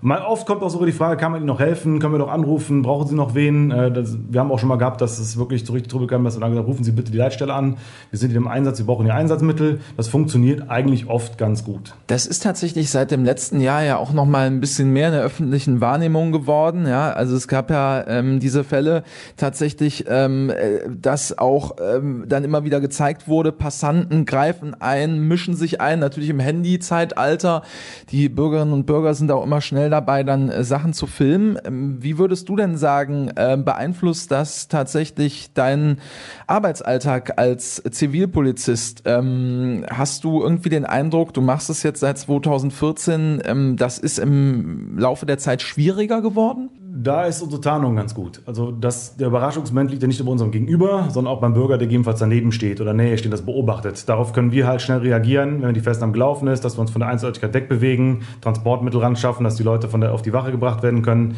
Mal 0.00 0.22
oft 0.22 0.46
kommt 0.46 0.62
auch 0.62 0.70
sogar 0.70 0.86
die 0.86 0.92
Frage, 0.92 1.16
kann 1.16 1.32
man 1.32 1.40
Ihnen 1.40 1.46
noch 1.46 1.58
helfen? 1.58 1.98
Können 1.98 2.14
wir 2.14 2.18
doch 2.18 2.30
anrufen? 2.30 2.82
Brauchen 2.82 3.08
Sie 3.08 3.16
noch 3.16 3.34
wen? 3.34 3.72
Äh, 3.72 3.90
das, 3.90 4.16
wir 4.28 4.38
haben 4.38 4.52
auch 4.52 4.58
schon 4.60 4.68
mal 4.68 4.78
gehabt, 4.78 5.00
dass 5.00 5.18
es 5.18 5.36
wirklich 5.36 5.64
so 5.66 5.72
richtig 5.72 5.90
drüber 5.90 6.06
kam, 6.06 6.22
dass 6.22 6.36
wir 6.36 6.40
dann 6.40 6.50
gesagt 6.50 6.68
rufen 6.68 6.84
Sie 6.84 6.92
bitte 6.92 7.10
die 7.10 7.18
Leitstelle 7.18 7.52
an. 7.52 7.78
Wir 8.10 8.18
sind 8.18 8.30
hier 8.30 8.38
im 8.38 8.46
Einsatz, 8.46 8.78
wir 8.78 8.86
brauchen 8.86 9.06
Ihr 9.06 9.14
Einsatzmittel. 9.14 9.80
Das 9.96 10.06
funktioniert 10.06 10.70
eigentlich 10.70 11.08
oft 11.08 11.36
ganz 11.36 11.64
gut. 11.64 11.94
Das 12.06 12.26
ist 12.26 12.44
tatsächlich 12.44 12.90
seit 12.90 13.10
dem 13.10 13.24
letzten 13.24 13.60
Jahr 13.60 13.82
ja 13.82 13.96
auch 13.96 14.12
noch 14.12 14.24
mal 14.24 14.46
ein 14.46 14.60
bisschen 14.60 14.92
mehr 14.92 15.08
in 15.08 15.14
der 15.14 15.22
öffentlichen 15.22 15.80
Wahrnehmung 15.80 16.30
geworden. 16.30 16.86
Ja, 16.86 17.10
also 17.10 17.34
es 17.34 17.48
gab 17.48 17.68
ja 17.68 18.06
ähm, 18.06 18.38
diese 18.38 18.62
Fälle 18.62 19.02
tatsächlich, 19.36 20.04
ähm, 20.08 20.50
äh, 20.50 20.88
dass 20.88 21.36
auch 21.36 21.76
ähm, 21.82 22.24
dann 22.28 22.44
immer 22.44 22.64
wieder 22.64 22.80
gezeigt 22.80 23.26
wurde, 23.26 23.50
Passanten 23.50 24.26
greifen 24.26 24.76
ein, 24.78 25.26
mischen 25.26 25.56
sich 25.56 25.80
ein, 25.80 25.98
natürlich 25.98 26.30
im 26.30 26.38
Handy-Zeitalter. 26.38 27.62
Die 28.10 28.28
Bürgerinnen 28.28 28.72
und 28.72 28.86
Bürger 28.86 29.14
sind 29.14 29.32
auch 29.32 29.42
immer 29.42 29.60
schnell 29.60 29.87
schnell 29.88 29.90
dabei, 29.90 30.22
dann 30.22 30.50
äh, 30.50 30.64
Sachen 30.64 30.92
zu 30.92 31.06
filmen. 31.06 31.58
Ähm, 31.64 31.96
wie 32.00 32.18
würdest 32.18 32.48
du 32.48 32.56
denn 32.56 32.76
sagen, 32.76 33.30
äh, 33.36 33.56
beeinflusst 33.56 34.30
das 34.30 34.68
tatsächlich 34.68 35.52
deinen 35.54 35.98
Arbeitsalltag 36.46 37.38
als 37.38 37.82
Zivilpolizist? 37.90 39.02
Ähm, 39.06 39.84
hast 39.90 40.24
du 40.24 40.42
irgendwie 40.42 40.68
den 40.68 40.84
Eindruck, 40.84 41.34
du 41.34 41.40
machst 41.40 41.70
es 41.70 41.82
jetzt 41.82 42.00
seit 42.00 42.18
2014, 42.18 43.42
ähm, 43.44 43.76
das 43.76 43.98
ist 43.98 44.18
im 44.18 44.98
Laufe 44.98 45.26
der 45.26 45.38
Zeit 45.38 45.62
schwieriger 45.62 46.20
geworden? 46.20 46.70
Da 47.00 47.26
ist 47.26 47.42
unsere 47.42 47.60
Tarnung 47.60 47.94
ganz 47.94 48.12
gut. 48.12 48.42
Also 48.44 48.72
das, 48.72 49.16
der 49.16 49.28
Überraschungsmoment 49.28 49.92
liegt 49.92 50.02
ja 50.02 50.08
nicht 50.08 50.18
über 50.18 50.32
unserem 50.32 50.50
Gegenüber, 50.50 51.06
sondern 51.10 51.32
auch 51.32 51.40
beim 51.40 51.54
Bürger, 51.54 51.78
der 51.78 51.86
gegebenenfalls 51.86 52.18
daneben 52.18 52.50
steht 52.50 52.80
oder 52.80 52.92
näher 52.92 53.16
steht, 53.16 53.32
das 53.32 53.42
beobachtet. 53.42 54.08
Darauf 54.08 54.32
können 54.32 54.50
wir 54.50 54.66
halt 54.66 54.82
schnell 54.82 54.98
reagieren, 54.98 55.62
wenn 55.62 55.74
die 55.74 55.80
Festnahme 55.80 56.12
gelaufen 56.12 56.48
ist, 56.48 56.64
dass 56.64 56.76
wir 56.76 56.80
uns 56.80 56.90
von 56.90 56.98
der 56.98 57.08
Einseitigkeit 57.08 57.54
wegbewegen, 57.54 58.22
Transportmittel 58.40 59.00
ran 59.00 59.14
schaffen, 59.14 59.44
dass 59.44 59.54
die 59.54 59.62
Leute 59.62 59.86
von 59.86 60.00
der, 60.00 60.12
auf 60.12 60.22
die 60.22 60.32
Wache 60.32 60.50
gebracht 60.50 60.82
werden 60.82 61.02
können. 61.02 61.36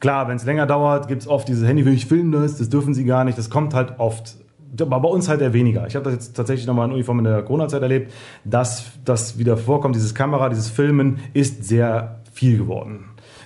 Klar, 0.00 0.26
wenn 0.28 0.36
es 0.36 0.46
länger 0.46 0.64
dauert, 0.64 1.06
gibt 1.06 1.20
es 1.20 1.28
oft 1.28 1.48
dieses 1.48 1.68
Handy, 1.68 1.84
will 1.84 1.92
ich 1.92 2.06
filmen 2.06 2.32
das, 2.32 2.56
das 2.56 2.70
dürfen 2.70 2.94
sie 2.94 3.04
gar 3.04 3.24
nicht. 3.24 3.36
Das 3.36 3.50
kommt 3.50 3.74
halt 3.74 3.98
oft 3.98 4.36
aber 4.80 5.00
bei 5.00 5.08
uns 5.08 5.28
halt 5.28 5.40
eher 5.40 5.52
weniger. 5.52 5.86
Ich 5.86 5.94
habe 5.94 6.06
das 6.06 6.14
jetzt 6.14 6.34
tatsächlich 6.34 6.66
nochmal 6.66 6.88
in 6.88 6.94
Uniform 6.94 7.18
in 7.18 7.26
der 7.26 7.42
Corona-Zeit 7.42 7.82
erlebt, 7.82 8.10
dass 8.44 8.86
das 9.04 9.38
wieder 9.38 9.56
vorkommt, 9.56 9.94
dieses 9.94 10.14
Kamera, 10.14 10.48
dieses 10.48 10.68
Filmen 10.68 11.18
ist 11.32 11.64
sehr 11.64 12.20
viel 12.32 12.58
geworden. 12.58 13.04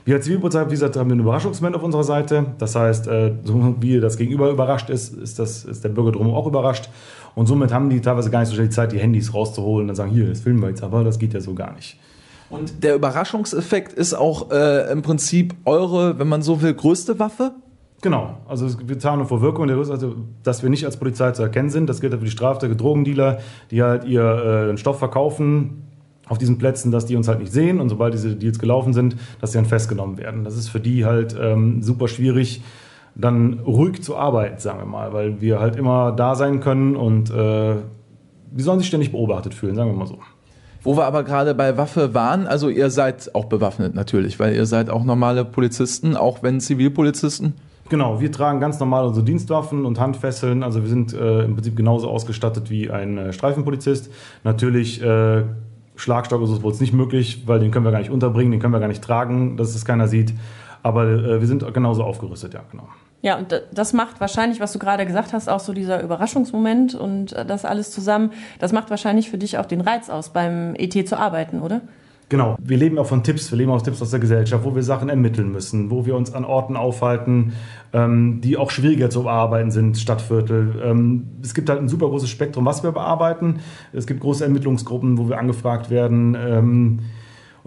Wir 0.08 0.14
als 0.14 0.24
Zivilpolizei, 0.24 0.64
wie 0.64 0.70
gesagt, 0.70 0.96
haben 0.96 1.10
einen 1.10 1.20
Überraschungsmoment 1.20 1.76
auf 1.76 1.82
unserer 1.82 2.02
Seite. 2.02 2.46
Das 2.56 2.74
heißt, 2.74 3.08
äh, 3.08 3.34
so 3.44 3.74
wie 3.78 4.00
das 4.00 4.16
Gegenüber 4.16 4.48
überrascht 4.48 4.88
ist, 4.88 5.12
ist, 5.12 5.38
das, 5.38 5.66
ist 5.66 5.84
der 5.84 5.90
Bürger 5.90 6.12
drum 6.12 6.32
auch 6.32 6.46
überrascht. 6.46 6.88
Und 7.34 7.44
somit 7.44 7.74
haben 7.74 7.90
die 7.90 8.00
teilweise 8.00 8.30
gar 8.30 8.40
nicht 8.40 8.48
so 8.48 8.54
schnell 8.54 8.68
die 8.68 8.74
Zeit, 8.74 8.92
die 8.92 8.98
Handys 8.98 9.34
rauszuholen 9.34 9.82
und 9.82 9.88
dann 9.88 9.96
sagen, 9.96 10.10
hier, 10.10 10.26
das 10.26 10.40
filmen 10.40 10.62
wir 10.62 10.70
jetzt, 10.70 10.82
aber 10.82 11.04
das 11.04 11.18
geht 11.18 11.34
ja 11.34 11.42
so 11.42 11.52
gar 11.52 11.74
nicht. 11.74 11.98
Und 12.48 12.82
der 12.82 12.94
Überraschungseffekt 12.94 13.92
ist 13.92 14.14
auch 14.14 14.50
äh, 14.50 14.90
im 14.90 15.02
Prinzip 15.02 15.54
eure, 15.66 16.18
wenn 16.18 16.28
man 16.28 16.40
so 16.40 16.62
will, 16.62 16.72
größte 16.72 17.18
Waffe? 17.18 17.52
Genau, 18.00 18.38
also 18.48 18.66
wir 18.88 18.98
zahlen 18.98 19.26
vor 19.26 19.42
Wirkung, 19.42 19.68
also, 19.68 20.14
dass 20.42 20.62
wir 20.62 20.70
nicht 20.70 20.86
als 20.86 20.96
Polizei 20.96 21.32
zu 21.32 21.42
erkennen 21.42 21.68
sind. 21.68 21.86
Das 21.86 22.00
gilt 22.00 22.14
für 22.14 22.20
die 22.20 22.30
Straftäter, 22.30 22.74
Drogendealer, 22.74 23.40
die 23.70 23.82
halt 23.82 24.04
ihren 24.04 24.76
äh, 24.76 24.78
Stoff 24.78 25.00
verkaufen 25.00 25.87
auf 26.28 26.38
diesen 26.38 26.58
Plätzen, 26.58 26.90
dass 26.90 27.06
die 27.06 27.16
uns 27.16 27.28
halt 27.28 27.40
nicht 27.40 27.52
sehen 27.52 27.80
und 27.80 27.88
sobald 27.88 28.14
diese 28.14 28.36
Deals 28.36 28.58
gelaufen 28.58 28.92
sind, 28.92 29.16
dass 29.40 29.52
sie 29.52 29.58
dann 29.58 29.66
festgenommen 29.66 30.18
werden. 30.18 30.44
Das 30.44 30.56
ist 30.56 30.68
für 30.68 30.80
die 30.80 31.04
halt 31.04 31.36
ähm, 31.40 31.82
super 31.82 32.08
schwierig, 32.08 32.62
dann 33.14 33.60
ruhig 33.60 34.02
zu 34.02 34.16
arbeiten, 34.16 34.58
sagen 34.58 34.80
wir 34.80 34.86
mal, 34.86 35.12
weil 35.12 35.40
wir 35.40 35.60
halt 35.60 35.76
immer 35.76 36.12
da 36.12 36.34
sein 36.34 36.60
können 36.60 36.96
und 36.96 37.30
äh, 37.30 37.74
die 38.50 38.62
sollen 38.62 38.78
sich 38.78 38.88
ständig 38.88 39.12
beobachtet 39.12 39.54
fühlen, 39.54 39.74
sagen 39.74 39.90
wir 39.90 39.96
mal 39.96 40.06
so. 40.06 40.18
Wo 40.82 40.96
wir 40.96 41.04
aber 41.04 41.24
gerade 41.24 41.54
bei 41.54 41.76
Waffe 41.76 42.14
waren, 42.14 42.46
also 42.46 42.68
ihr 42.68 42.90
seid 42.90 43.34
auch 43.34 43.46
bewaffnet 43.46 43.94
natürlich, 43.94 44.38
weil 44.38 44.54
ihr 44.54 44.66
seid 44.66 44.90
auch 44.90 45.04
normale 45.04 45.44
Polizisten, 45.44 46.16
auch 46.16 46.42
wenn 46.42 46.60
Zivilpolizisten. 46.60 47.54
Genau, 47.88 48.20
wir 48.20 48.30
tragen 48.30 48.60
ganz 48.60 48.78
normal 48.78 49.06
unsere 49.06 49.24
Dienstwaffen 49.24 49.86
und 49.86 49.98
Handfesseln. 49.98 50.62
Also 50.62 50.82
wir 50.82 50.88
sind 50.88 51.14
äh, 51.14 51.44
im 51.44 51.54
Prinzip 51.54 51.74
genauso 51.74 52.08
ausgestattet 52.08 52.70
wie 52.70 52.90
ein 52.90 53.16
äh, 53.16 53.32
Streifenpolizist. 53.32 54.10
Natürlich 54.44 55.02
äh, 55.02 55.44
Schlagstock 55.98 56.42
ist 56.42 56.50
uns 56.50 56.80
nicht 56.80 56.92
möglich, 56.92 57.42
weil 57.46 57.58
den 57.58 57.70
können 57.70 57.84
wir 57.84 57.90
gar 57.90 57.98
nicht 57.98 58.10
unterbringen, 58.10 58.52
den 58.52 58.60
können 58.60 58.72
wir 58.72 58.80
gar 58.80 58.88
nicht 58.88 59.02
tragen, 59.02 59.56
dass 59.56 59.74
es 59.74 59.84
keiner 59.84 60.06
sieht. 60.06 60.32
Aber 60.82 61.04
äh, 61.04 61.40
wir 61.40 61.46
sind 61.46 61.74
genauso 61.74 62.04
aufgerüstet, 62.04 62.54
ja, 62.54 62.60
genau. 62.70 62.88
Ja, 63.20 63.36
und 63.36 63.62
das 63.72 63.92
macht 63.92 64.20
wahrscheinlich, 64.20 64.60
was 64.60 64.72
du 64.72 64.78
gerade 64.78 65.04
gesagt 65.04 65.32
hast, 65.32 65.48
auch 65.48 65.58
so 65.58 65.72
dieser 65.72 66.00
Überraschungsmoment 66.02 66.94
und 66.94 67.32
äh, 67.32 67.44
das 67.44 67.64
alles 67.64 67.90
zusammen, 67.90 68.30
das 68.60 68.72
macht 68.72 68.90
wahrscheinlich 68.90 69.28
für 69.28 69.38
dich 69.38 69.58
auch 69.58 69.66
den 69.66 69.80
Reiz 69.80 70.08
aus, 70.08 70.28
beim 70.32 70.76
ET 70.76 71.08
zu 71.08 71.18
arbeiten, 71.18 71.60
oder? 71.60 71.80
Genau, 72.30 72.56
wir 72.60 72.76
leben 72.76 72.98
auch 72.98 73.06
von 73.06 73.22
Tipps, 73.22 73.50
wir 73.50 73.56
leben 73.56 73.70
aus 73.70 73.82
Tipps 73.82 74.02
aus 74.02 74.10
der 74.10 74.20
Gesellschaft, 74.20 74.62
wo 74.62 74.74
wir 74.74 74.82
Sachen 74.82 75.08
ermitteln 75.08 75.50
müssen, 75.50 75.90
wo 75.90 76.04
wir 76.04 76.14
uns 76.14 76.34
an 76.34 76.44
Orten 76.44 76.76
aufhalten, 76.76 77.54
ähm, 77.94 78.42
die 78.42 78.58
auch 78.58 78.70
schwieriger 78.70 79.08
zu 79.08 79.22
bearbeiten 79.22 79.70
sind, 79.70 79.96
Stadtviertel. 79.96 80.74
Ähm, 80.84 81.24
es 81.42 81.54
gibt 81.54 81.70
halt 81.70 81.80
ein 81.80 81.88
super 81.88 82.08
großes 82.08 82.28
Spektrum, 82.28 82.66
was 82.66 82.82
wir 82.82 82.92
bearbeiten. 82.92 83.60
Es 83.94 84.06
gibt 84.06 84.20
große 84.20 84.44
Ermittlungsgruppen, 84.44 85.16
wo 85.16 85.30
wir 85.30 85.38
angefragt 85.38 85.88
werden. 85.88 86.36
Ähm, 86.38 86.98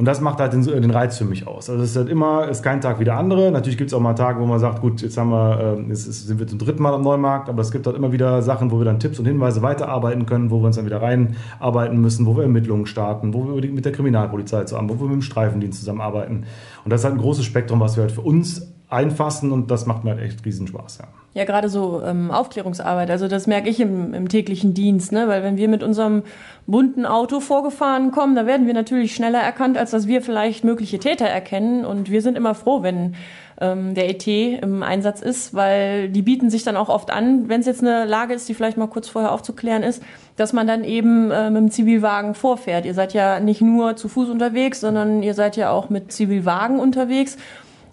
und 0.02 0.06
das 0.06 0.20
macht 0.20 0.40
halt 0.40 0.52
den, 0.52 0.64
den, 0.64 0.90
Reiz 0.90 1.20
für 1.20 1.26
mich 1.26 1.46
aus. 1.46 1.70
Also 1.70 1.84
es 1.84 1.92
ist 1.92 1.96
halt 1.96 2.10
immer, 2.10 2.48
ist 2.48 2.64
kein 2.64 2.82
Tag 2.82 3.00
wie 3.00 3.04
der 3.04 3.18
andere. 3.18 3.52
Natürlich 3.52 3.78
gibt 3.78 3.92
es 3.92 3.94
auch 3.94 4.00
mal 4.00 4.16
Tage, 4.16 4.40
wo 4.40 4.48
man 4.48 4.58
sagt, 4.58 4.82
gut, 4.82 5.00
jetzt 5.04 5.16
haben 5.16 5.30
wir, 5.30 5.78
äh, 5.78 5.90
jetzt 5.90 6.06
sind 6.06 6.40
wir 6.40 6.48
zum 6.48 6.58
dritten 6.58 6.82
Mal 6.82 6.96
am 6.96 7.04
Neumarkt, 7.04 7.50
aber 7.50 7.62
es 7.62 7.70
gibt 7.70 7.86
halt 7.86 7.96
immer 7.96 8.12
wieder 8.12 8.42
Sachen, 8.42 8.72
wo 8.72 8.80
wir 8.80 8.86
dann 8.86 9.00
Tipps 9.00 9.20
und 9.20 9.28
Hinweise 9.28 9.62
weiterarbeiten 9.62 10.26
können, 10.26 10.50
wo 10.50 10.60
wir 10.60 10.66
uns 10.66 10.78
dann 10.78 10.88
wieder 10.88 11.04
reinarbeiten 11.04 12.02
müssen, 12.02 12.26
wo 12.26 12.36
wir 12.36 12.42
Ermittlungen 12.42 12.88
starten, 12.88 13.36
wo 13.36 13.46
wir 13.46 13.72
mit 13.72 13.86
der 13.86 13.92
Kriminalpolizei 13.92 14.64
zusammen, 14.64 14.90
wo 14.90 14.96
wir 14.96 15.04
mit 15.04 15.18
dem 15.18 15.22
Streifendienst 15.22 15.78
zusammenarbeiten. 15.78 16.46
Und 16.84 16.92
das 16.92 17.02
ist 17.02 17.06
halt 17.06 17.14
ein 17.14 17.22
großes 17.22 17.46
Spektrum, 17.46 17.80
was 17.80 17.96
wir 17.96 18.02
halt 18.02 18.12
für 18.12 18.22
uns 18.22 18.74
einfassen 18.90 19.52
und 19.52 19.70
das 19.70 19.86
macht 19.86 20.04
mir 20.04 20.16
halt 20.16 20.22
echt 20.22 20.44
riesen 20.44 20.66
Spaß, 20.66 20.98
ja. 20.98 21.08
Ja, 21.34 21.46
gerade 21.46 21.70
so 21.70 22.02
ähm, 22.06 22.30
Aufklärungsarbeit, 22.30 23.10
also 23.10 23.30
das 23.30 23.48
merke 23.48 23.70
ich 23.70 23.80
im, 23.80 24.14
im 24.14 24.28
täglichen 24.28 24.74
Dienst, 24.74 25.14
ne? 25.14 25.30
weil 25.30 25.44
wenn 25.44 25.56
wir 25.56 25.70
mit 25.70 25.82
unserem 25.82 26.24
bunten 26.68 27.06
Auto 27.06 27.40
vorgefahren 27.40 28.12
kommen, 28.12 28.36
da 28.36 28.46
werden 28.46 28.68
wir 28.68 28.74
natürlich 28.74 29.16
schneller 29.16 29.40
erkannt, 29.40 29.78
als 29.78 29.92
dass 29.92 30.08
wir 30.08 30.22
vielleicht 30.22 30.66
mögliche 30.66 31.00
Täter 31.00 31.26
erkennen 31.26 31.86
und 31.86 32.12
wir 32.12 32.22
sind 32.22 32.36
immer 32.36 32.54
froh, 32.54 32.84
wenn 32.84 33.16
ähm, 33.62 33.94
der 33.94 34.10
ET 34.10 34.28
im 34.28 34.84
Einsatz 34.84 35.22
ist, 35.22 35.54
weil 35.54 36.10
die 36.10 36.22
bieten 36.22 36.50
sich 36.50 36.64
dann 36.64 36.76
auch 36.76 36.90
oft 36.90 37.12
an, 37.12 37.48
wenn 37.48 37.62
es 37.62 37.66
jetzt 37.66 37.82
eine 37.82 38.04
Lage 38.04 38.34
ist, 38.34 38.50
die 38.50 38.54
vielleicht 38.54 38.76
mal 38.76 38.88
kurz 38.88 39.08
vorher 39.08 39.32
aufzuklären 39.32 39.84
ist, 39.84 40.04
dass 40.36 40.52
man 40.52 40.68
dann 40.68 40.84
eben 40.84 41.32
äh, 41.32 41.50
mit 41.50 41.62
dem 41.62 41.72
Zivilwagen 41.72 42.34
vorfährt. 42.34 42.86
Ihr 42.86 42.94
seid 42.94 43.14
ja 43.14 43.40
nicht 43.40 43.62
nur 43.62 43.96
zu 43.96 44.10
Fuß 44.10 44.30
unterwegs, 44.30 44.82
sondern 44.82 45.24
ihr 45.24 45.34
seid 45.34 45.56
ja 45.56 45.72
auch 45.72 45.90
mit 45.90 46.12
Zivilwagen 46.12 46.78
unterwegs 46.78 47.38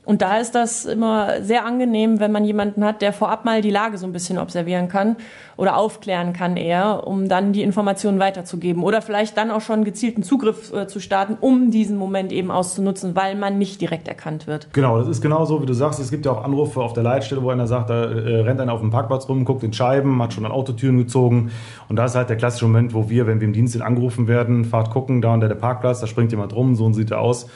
und 0.08 0.22
da 0.22 0.38
ist 0.38 0.54
das 0.54 0.86
immer 0.86 1.42
sehr 1.42 1.66
angenehm, 1.66 2.18
wenn 2.18 2.32
man 2.32 2.42
jemanden 2.42 2.82
hat, 2.82 3.02
der 3.02 3.12
vorab 3.12 3.44
mal 3.44 3.60
die 3.60 3.68
Lage 3.70 3.98
so 3.98 4.06
ein 4.06 4.12
bisschen 4.14 4.38
observieren 4.38 4.88
kann 4.88 5.16
oder 5.58 5.76
aufklären 5.76 6.32
kann 6.32 6.56
eher, 6.56 7.06
um 7.06 7.28
dann 7.28 7.52
die 7.52 7.62
Informationen 7.62 8.18
weiterzugeben 8.18 8.84
oder 8.84 9.02
vielleicht 9.02 9.36
dann 9.36 9.50
auch 9.50 9.60
schon 9.60 9.84
gezielten 9.84 10.22
Zugriff 10.22 10.72
äh, 10.72 10.86
zu 10.86 10.98
starten, 10.98 11.36
um 11.38 11.70
diesen 11.70 11.98
Moment 11.98 12.32
eben 12.32 12.50
auszunutzen, 12.50 13.14
weil 13.16 13.34
man 13.34 13.58
nicht 13.58 13.82
direkt 13.82 14.08
erkannt 14.08 14.46
wird. 14.46 14.72
Genau, 14.72 14.98
das 14.98 15.08
ist 15.08 15.20
genau 15.20 15.44
so, 15.44 15.60
wie 15.60 15.66
du 15.66 15.74
sagst. 15.74 16.00
Es 16.00 16.10
gibt 16.10 16.24
ja 16.24 16.32
auch 16.32 16.42
Anrufe 16.42 16.80
auf 16.80 16.94
der 16.94 17.02
Leitstelle, 17.02 17.42
wo 17.42 17.50
einer 17.50 17.66
sagt, 17.66 17.90
da 17.90 18.04
äh, 18.04 18.40
rennt 18.40 18.62
einer 18.62 18.72
auf 18.72 18.80
dem 18.80 18.90
Parkplatz 18.90 19.28
rum, 19.28 19.44
guckt 19.44 19.62
in 19.62 19.74
Scheiben, 19.74 20.22
hat 20.22 20.32
schon 20.32 20.46
an 20.46 20.52
Autotüren 20.52 20.96
gezogen. 20.96 21.50
Und 21.90 21.96
da 21.96 22.06
ist 22.06 22.14
halt 22.14 22.30
der 22.30 22.38
klassische 22.38 22.64
Moment, 22.64 22.94
wo 22.94 23.10
wir, 23.10 23.26
wenn 23.26 23.40
wir 23.40 23.46
im 23.46 23.52
Dienst 23.52 23.74
sind, 23.74 23.82
angerufen 23.82 24.26
werden, 24.26 24.64
fahrt 24.64 24.88
gucken, 24.88 25.20
da 25.20 25.34
und 25.34 25.40
der, 25.40 25.50
der 25.50 25.56
Parkplatz, 25.56 26.00
da 26.00 26.06
springt 26.06 26.30
jemand 26.30 26.56
rum, 26.56 26.76
so 26.76 26.90
sieht 26.94 27.10
er 27.10 27.20
aus. 27.20 27.46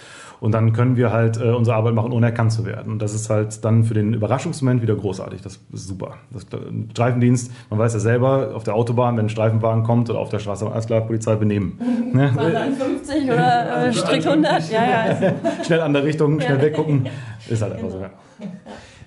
Und 0.42 0.50
dann 0.50 0.72
können 0.72 0.96
wir 0.96 1.12
halt 1.12 1.40
äh, 1.40 1.50
unsere 1.50 1.76
Arbeit 1.76 1.94
machen, 1.94 2.10
ohne 2.10 2.26
erkannt 2.26 2.50
zu 2.50 2.66
werden. 2.66 2.94
Und 2.94 2.98
das 3.00 3.14
ist 3.14 3.30
halt 3.30 3.64
dann 3.64 3.84
für 3.84 3.94
den 3.94 4.12
Überraschungsmoment 4.12 4.82
wieder 4.82 4.96
großartig. 4.96 5.40
Das 5.40 5.60
ist 5.72 5.86
super. 5.86 6.14
Das, 6.32 6.44
Streifendienst, 6.90 7.52
man 7.70 7.78
weiß 7.78 7.94
ja 7.94 8.00
selber, 8.00 8.50
auf 8.52 8.64
der 8.64 8.74
Autobahn, 8.74 9.16
wenn 9.16 9.26
ein 9.26 9.28
Streifenwagen 9.28 9.84
kommt 9.84 10.10
oder 10.10 10.18
auf 10.18 10.30
der 10.30 10.40
Straße, 10.40 10.68
alles 10.68 10.86
klar, 10.88 11.02
Polizei 11.02 11.36
benehmen. 11.36 11.78
ne? 12.12 12.32
50 12.76 13.30
oder 13.30 13.86
äh, 13.86 13.92
strikt 13.92 14.26
100. 14.26 14.68
Ja, 14.72 14.84
ja. 14.84 15.34
schnell 15.64 15.80
andere 15.80 16.02
Richtung, 16.02 16.40
schnell 16.40 16.60
weggucken. 16.60 17.08
Ist 17.48 17.62
halt 17.62 17.74
einfach 17.74 17.90
so, 17.90 18.00
ja. 18.00 18.10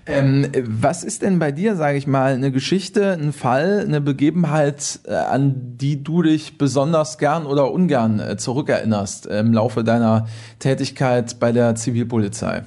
Ähm, 0.07 0.47
was 0.61 1.03
ist 1.03 1.23
denn 1.23 1.39
bei 1.39 1.51
dir, 1.51 1.75
sage 1.75 1.97
ich 1.97 2.05
mal, 2.05 2.33
eine 2.33 2.51
Geschichte, 2.51 3.13
ein 3.13 3.33
Fall, 3.33 3.83
eine 3.85 4.01
Begebenheit, 4.01 4.99
äh, 5.05 5.15
an 5.15 5.77
die 5.77 6.03
du 6.03 6.21
dich 6.21 6.59
besonders 6.59 7.17
gern 7.17 7.47
oder 7.47 7.71
ungern 7.71 8.19
äh, 8.19 8.37
zurückerinnerst 8.37 9.25
im 9.25 9.51
Laufe 9.51 9.83
deiner 9.83 10.27
Tätigkeit 10.59 11.39
bei 11.39 11.51
der 11.51 11.73
Zivilpolizei? 11.73 12.63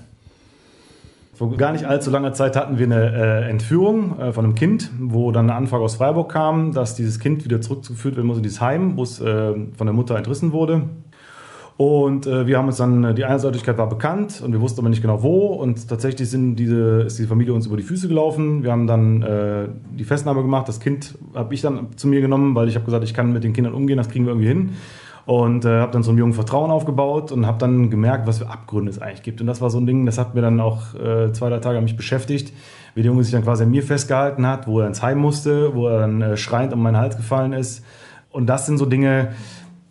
Vor 1.39 1.57
gar 1.57 1.71
nicht 1.71 1.85
allzu 1.85 2.11
langer 2.11 2.33
Zeit 2.33 2.57
hatten 2.57 2.79
wir 2.79 2.87
eine 2.87 3.13
äh, 3.13 3.49
Entführung 3.49 4.19
äh, 4.19 4.33
von 4.33 4.45
einem 4.45 4.57
Kind, 4.57 4.91
wo 4.99 5.31
dann 5.31 5.49
eine 5.49 5.57
Anfrage 5.57 5.85
aus 5.85 5.95
Freiburg 5.95 6.33
kam, 6.33 6.73
dass 6.73 6.97
dieses 6.97 7.21
Kind 7.21 7.45
wieder 7.45 7.61
zurückgeführt 7.61 8.17
werden 8.17 8.27
muss 8.27 8.39
in 8.39 8.43
dieses 8.43 8.61
Heim, 8.61 8.97
wo 8.97 9.05
es 9.05 9.21
äh, 9.21 9.53
von 9.53 9.87
der 9.87 9.93
Mutter 9.93 10.17
entrissen 10.17 10.51
wurde. 10.51 10.89
Und 11.79 12.27
äh, 12.27 12.49
wir 12.49 12.59
haben 12.59 12.67
uns 12.67 12.79
dann, 12.79 13.05
äh, 13.05 13.15
die 13.15 13.25
Einseitigkeit 13.25 13.79
war 13.79 13.89
bekannt 13.89 14.43
und 14.45 14.51
wir 14.51 14.61
wussten 14.61 14.81
aber 14.81 14.89
nicht 14.89 15.01
genau 15.01 15.23
wo. 15.23 15.47
Und 15.47 15.89
tatsächlich 15.89 16.29
sind 16.29 16.57
diese, 16.57 17.03
ist 17.03 17.21
die 17.21 17.27
Familie 17.27 17.55
uns 17.55 17.69
über 17.69 17.77
die 17.77 17.85
Füße 17.85 18.09
gelaufen. 18.09 18.65
Wir 18.65 18.73
haben 18.73 18.89
dann 18.89 19.23
äh, 19.23 19.69
die 19.97 20.03
Festnahme 20.03 20.43
gemacht. 20.43 20.67
Das 20.67 20.81
Kind 20.81 21.17
habe 21.37 21.55
ich 21.55 21.61
dann 21.61 21.97
zu 21.97 22.09
mir 22.09 22.21
genommen, 22.21 22.57
weil 22.57 22.67
ich 22.67 22.75
habe 22.75 22.85
gesagt, 22.85 23.05
ich 23.05 23.15
kann 23.15 23.33
mit 23.33 23.45
den 23.45 23.53
Kindern 23.53 23.75
umgehen, 23.75 23.97
das 23.97 24.09
kriegen 24.09 24.25
wir 24.25 24.33
irgendwie 24.33 24.49
hin. 24.49 24.71
Und 25.25 25.65
äh, 25.67 25.79
habe 25.79 25.93
dann 25.93 26.03
so 26.03 26.11
einem 26.11 26.19
jungen 26.19 26.33
Vertrauen 26.33 26.73
aufgebaut 26.73 27.31
und 27.31 27.47
habe 27.47 27.59
dann 27.59 27.91
gemerkt, 27.91 28.27
was 28.27 28.39
für 28.39 28.51
Abgründe 28.51 28.91
es 28.91 29.01
eigentlich 29.01 29.23
gibt. 29.23 29.41
Und 29.41 29.47
das 29.47 29.61
war 29.61 29.71
so 29.71 29.79
ein 29.79 29.87
Ding, 29.87 30.05
das 30.05 30.19
hat 30.19 30.35
mir 30.35 30.41
dann 30.41 30.59
auch 30.59 30.97
äh, 30.97 31.33
zwei, 31.33 31.49
drei 31.49 31.61
Tage 31.61 31.81
mich 31.81 31.97
beschäftigt, 31.97 32.53
wie 32.97 33.03
der 33.03 33.13
Junge 33.13 33.23
sich 33.23 33.33
dann 33.33 33.45
quasi 33.45 33.63
an 33.63 33.71
mir 33.71 33.85
festgehalten 33.85 34.49
hat, 34.49 34.67
wo 34.67 34.81
er 34.81 34.89
ins 34.89 35.01
Heim 35.01 35.19
musste, 35.19 35.77
wo 35.77 35.87
er 35.87 36.01
dann 36.01 36.23
äh, 36.23 36.37
schreiend 36.37 36.73
um 36.73 36.83
meinen 36.83 36.97
Hals 36.97 37.17
gefallen 37.17 37.53
ist. 37.53 37.85
Und 38.33 38.47
das 38.47 38.67
sind 38.67 38.79
so 38.79 38.87
Dinge, 38.87 39.29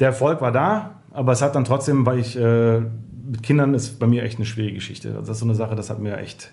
der 0.02 0.10
Erfolg 0.10 0.42
war 0.42 0.52
da, 0.52 0.97
aber 1.18 1.32
es 1.32 1.42
hat 1.42 1.56
dann 1.56 1.66
trotzdem, 1.66 2.06
weil 2.06 2.20
ich 2.20 2.38
äh, 2.38 2.80
mit 2.80 3.42
Kindern 3.42 3.74
ist 3.74 4.00
bei 4.00 4.06
mir 4.06 4.22
echt 4.22 4.38
eine 4.38 4.46
schwierige 4.46 4.76
Geschichte. 4.76 5.10
Also 5.10 5.22
das 5.22 5.30
ist 5.32 5.40
so 5.40 5.46
eine 5.46 5.56
Sache, 5.56 5.76
das 5.76 5.90
hat 5.90 5.98
mir 6.00 6.18
echt 6.18 6.52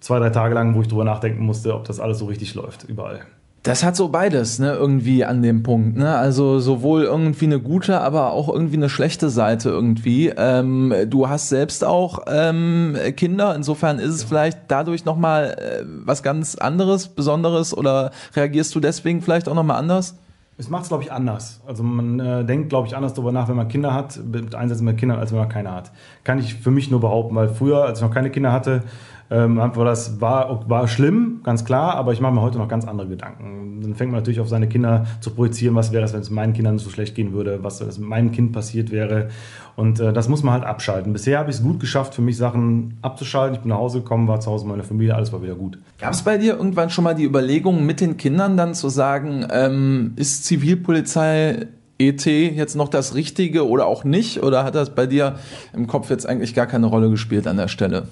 zwei, 0.00 0.18
drei 0.18 0.30
Tage 0.30 0.52
lang, 0.52 0.74
wo 0.74 0.82
ich 0.82 0.88
drüber 0.88 1.04
nachdenken 1.04 1.44
musste, 1.44 1.74
ob 1.74 1.84
das 1.84 2.00
alles 2.00 2.18
so 2.18 2.26
richtig 2.26 2.54
läuft, 2.56 2.84
überall. 2.88 3.20
Das 3.62 3.84
hat 3.84 3.94
so 3.94 4.08
beides, 4.08 4.58
ne, 4.58 4.72
irgendwie 4.72 5.24
an 5.24 5.42
dem 5.42 5.62
Punkt, 5.62 5.96
ne? 5.96 6.16
Also 6.16 6.58
sowohl 6.58 7.04
irgendwie 7.04 7.44
eine 7.44 7.60
gute, 7.60 8.00
aber 8.00 8.32
auch 8.32 8.48
irgendwie 8.48 8.76
eine 8.76 8.88
schlechte 8.88 9.30
Seite 9.30 9.68
irgendwie. 9.68 10.32
Ähm, 10.36 10.92
du 11.06 11.28
hast 11.28 11.48
selbst 11.48 11.84
auch 11.84 12.22
ähm, 12.26 12.96
Kinder, 13.16 13.54
insofern 13.54 14.00
ist 14.00 14.14
es 14.14 14.22
ja. 14.22 14.28
vielleicht 14.28 14.58
dadurch 14.68 15.04
nochmal 15.04 15.56
äh, 15.56 15.84
was 16.04 16.24
ganz 16.24 16.56
anderes, 16.56 17.08
Besonderes 17.08 17.76
oder 17.76 18.10
reagierst 18.34 18.74
du 18.74 18.80
deswegen 18.80 19.22
vielleicht 19.22 19.48
auch 19.48 19.54
nochmal 19.54 19.78
anders? 19.78 20.16
Es 20.60 20.68
macht 20.68 20.82
es, 20.82 20.88
glaube 20.88 21.04
ich, 21.04 21.12
anders. 21.12 21.60
Also 21.66 21.84
man 21.84 22.18
äh, 22.18 22.44
denkt, 22.44 22.68
glaube 22.68 22.88
ich, 22.88 22.96
anders 22.96 23.14
darüber 23.14 23.30
nach, 23.30 23.48
wenn 23.48 23.54
man 23.54 23.68
Kinder 23.68 23.94
hat, 23.94 24.18
mit 24.24 24.56
Einsätzen 24.56 24.84
mit 24.84 24.98
Kindern, 24.98 25.20
als 25.20 25.30
wenn 25.30 25.38
man 25.38 25.48
keine 25.48 25.72
hat. 25.72 25.92
Kann 26.24 26.40
ich 26.40 26.56
für 26.56 26.72
mich 26.72 26.90
nur 26.90 27.00
behaupten, 27.00 27.36
weil 27.36 27.48
früher, 27.48 27.84
als 27.84 28.00
ich 28.00 28.04
noch 28.04 28.12
keine 28.12 28.30
Kinder 28.30 28.50
hatte, 28.50 28.82
ähm, 29.30 29.60
das 29.74 30.20
war, 30.20 30.68
war 30.68 30.88
schlimm, 30.88 31.40
ganz 31.44 31.64
klar, 31.64 31.96
aber 31.96 32.12
ich 32.12 32.20
mache 32.20 32.32
mir 32.32 32.40
heute 32.40 32.56
noch 32.56 32.68
ganz 32.68 32.86
andere 32.86 33.08
Gedanken. 33.08 33.80
Dann 33.82 33.94
fängt 33.94 34.10
man 34.10 34.20
natürlich 34.20 34.40
auf 34.40 34.48
seine 34.48 34.68
Kinder 34.68 35.06
zu 35.20 35.30
projizieren, 35.30 35.74
was 35.74 35.92
wäre 35.92 36.04
es, 36.04 36.14
wenn 36.14 36.20
es 36.20 36.30
meinen 36.30 36.54
Kindern 36.54 36.78
so 36.78 36.88
schlecht 36.88 37.14
gehen 37.14 37.32
würde, 37.32 37.62
was 37.62 37.80
mit 37.80 37.98
meinem 38.00 38.32
Kind 38.32 38.52
passiert 38.52 38.90
wäre. 38.90 39.28
Und 39.76 40.00
äh, 40.00 40.12
das 40.12 40.28
muss 40.28 40.42
man 40.42 40.54
halt 40.54 40.64
abschalten. 40.64 41.12
Bisher 41.12 41.38
habe 41.38 41.50
ich 41.50 41.56
es 41.56 41.62
gut 41.62 41.78
geschafft, 41.78 42.14
für 42.14 42.22
mich 42.22 42.38
Sachen 42.38 42.96
abzuschalten. 43.02 43.56
Ich 43.56 43.60
bin 43.60 43.68
nach 43.68 43.78
Hause 43.78 43.98
gekommen, 44.00 44.28
war 44.28 44.40
zu 44.40 44.50
Hause 44.50 44.66
meiner 44.66 44.82
Familie, 44.82 45.14
alles 45.14 45.32
war 45.32 45.42
wieder 45.42 45.54
gut. 45.54 45.78
Gab 46.00 46.14
es 46.14 46.22
bei 46.22 46.38
dir 46.38 46.56
irgendwann 46.56 46.88
schon 46.88 47.04
mal 47.04 47.14
die 47.14 47.24
Überlegung, 47.24 47.84
mit 47.84 48.00
den 48.00 48.16
Kindern 48.16 48.56
dann 48.56 48.74
zu 48.74 48.88
sagen, 48.88 49.46
ähm, 49.50 50.12
ist 50.16 50.46
Zivilpolizei 50.46 51.66
ET 51.98 52.24
jetzt 52.24 52.76
noch 52.76 52.88
das 52.88 53.14
Richtige 53.14 53.68
oder 53.68 53.86
auch 53.86 54.04
nicht? 54.04 54.42
Oder 54.42 54.64
hat 54.64 54.74
das 54.74 54.94
bei 54.94 55.06
dir 55.06 55.34
im 55.74 55.86
Kopf 55.86 56.08
jetzt 56.10 56.26
eigentlich 56.26 56.54
gar 56.54 56.66
keine 56.66 56.86
Rolle 56.86 57.10
gespielt 57.10 57.46
an 57.46 57.56
der 57.56 57.68
Stelle? 57.68 58.06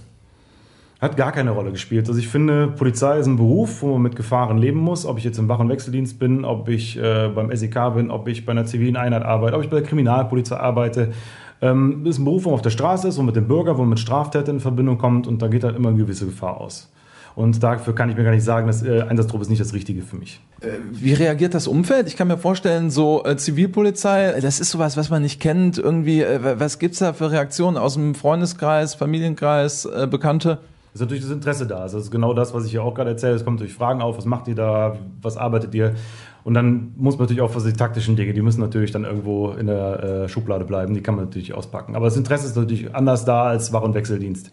Hat 1.00 1.16
gar 1.18 1.32
keine 1.32 1.50
Rolle 1.50 1.72
gespielt. 1.72 2.08
Also 2.08 2.18
ich 2.18 2.28
finde, 2.28 2.68
Polizei 2.68 3.18
ist 3.18 3.26
ein 3.26 3.36
Beruf, 3.36 3.82
wo 3.82 3.92
man 3.92 4.02
mit 4.02 4.16
Gefahren 4.16 4.56
leben 4.56 4.80
muss. 4.80 5.04
Ob 5.04 5.18
ich 5.18 5.24
jetzt 5.24 5.38
im 5.38 5.46
Wach- 5.48 5.58
und 5.58 5.68
Wechseldienst 5.68 6.18
bin, 6.18 6.44
ob 6.46 6.70
ich 6.70 6.96
äh, 6.96 7.28
beim 7.28 7.54
SEK 7.54 7.94
bin, 7.94 8.10
ob 8.10 8.28
ich 8.28 8.46
bei 8.46 8.52
einer 8.52 8.64
zivilen 8.64 8.96
Einheit 8.96 9.22
arbeite, 9.22 9.56
ob 9.56 9.62
ich 9.62 9.68
bei 9.68 9.80
der 9.80 9.86
Kriminalpolizei 9.86 10.56
arbeite. 10.56 11.12
Ähm, 11.60 12.06
ist 12.06 12.18
ein 12.18 12.24
Beruf, 12.24 12.44
wo 12.44 12.50
man 12.50 12.54
auf 12.56 12.62
der 12.62 12.70
Straße 12.70 13.08
ist, 13.08 13.16
wo 13.16 13.20
man 13.20 13.26
mit 13.26 13.36
dem 13.36 13.46
Bürger, 13.46 13.76
wo 13.76 13.82
man 13.82 13.90
mit 13.90 14.00
Straftätern 14.00 14.56
in 14.56 14.60
Verbindung 14.60 14.96
kommt 14.96 15.26
und 15.26 15.40
da 15.42 15.48
geht 15.48 15.64
halt 15.64 15.76
immer 15.76 15.90
eine 15.90 15.98
gewisse 15.98 16.26
Gefahr 16.26 16.60
aus. 16.60 16.90
Und 17.34 17.62
dafür 17.62 17.94
kann 17.94 18.08
ich 18.08 18.16
mir 18.16 18.24
gar 18.24 18.30
nicht 18.30 18.44
sagen, 18.44 18.66
dass 18.66 18.82
äh, 18.82 19.02
Einsatztrupp 19.02 19.42
ist 19.42 19.50
nicht 19.50 19.60
das 19.60 19.74
Richtige 19.74 20.00
für 20.00 20.16
mich. 20.16 20.40
Äh, 20.62 20.68
wie 20.90 21.12
reagiert 21.12 21.52
das 21.52 21.66
Umfeld? 21.66 22.08
Ich 22.08 22.16
kann 22.16 22.28
mir 22.28 22.38
vorstellen, 22.38 22.88
so 22.88 23.24
äh, 23.24 23.36
Zivilpolizei, 23.36 24.40
das 24.40 24.58
ist 24.58 24.70
sowas, 24.70 24.96
was 24.96 25.10
man 25.10 25.20
nicht 25.20 25.38
kennt. 25.40 25.76
Irgendwie, 25.76 26.22
äh, 26.22 26.58
was 26.58 26.78
gibt's 26.78 27.00
da 27.00 27.12
für 27.12 27.30
Reaktionen 27.30 27.76
aus 27.76 27.94
dem 27.94 28.14
Freundeskreis, 28.14 28.94
Familienkreis, 28.94 29.84
äh, 29.84 30.06
Bekannte? 30.10 30.60
Ist 30.96 31.00
natürlich 31.00 31.22
das 31.22 31.32
Interesse 31.32 31.66
da. 31.66 31.78
Also 31.78 31.98
das 31.98 32.06
ist 32.06 32.10
genau 32.10 32.34
das, 32.34 32.54
was 32.54 32.66
ich 32.66 32.72
ja 32.72 32.80
auch 32.80 32.94
gerade 32.94 33.10
erzähle. 33.10 33.34
Es 33.34 33.44
kommen 33.44 33.56
natürlich 33.56 33.74
Fragen 33.74 34.00
auf, 34.00 34.16
was 34.16 34.24
macht 34.24 34.48
ihr 34.48 34.54
da, 34.54 34.96
was 35.22 35.36
arbeitet 35.36 35.74
ihr? 35.74 35.94
Und 36.42 36.54
dann 36.54 36.92
muss 36.96 37.16
man 37.16 37.24
natürlich 37.24 37.42
auch 37.42 37.50
für 37.50 37.60
die 37.60 37.72
taktischen 37.72 38.16
Dinge, 38.16 38.32
die 38.32 38.40
müssen 38.40 38.60
natürlich 38.60 38.92
dann 38.92 39.04
irgendwo 39.04 39.50
in 39.50 39.66
der 39.66 40.02
äh, 40.02 40.28
Schublade 40.28 40.64
bleiben, 40.64 40.94
die 40.94 41.02
kann 41.02 41.16
man 41.16 41.24
natürlich 41.24 41.54
auspacken. 41.54 41.96
Aber 41.96 42.06
das 42.06 42.16
Interesse 42.16 42.46
ist 42.46 42.56
natürlich 42.56 42.94
anders 42.94 43.24
da 43.24 43.44
als 43.44 43.72
Wach- 43.72 43.82
und 43.82 43.94
Wechseldienst. 43.94 44.50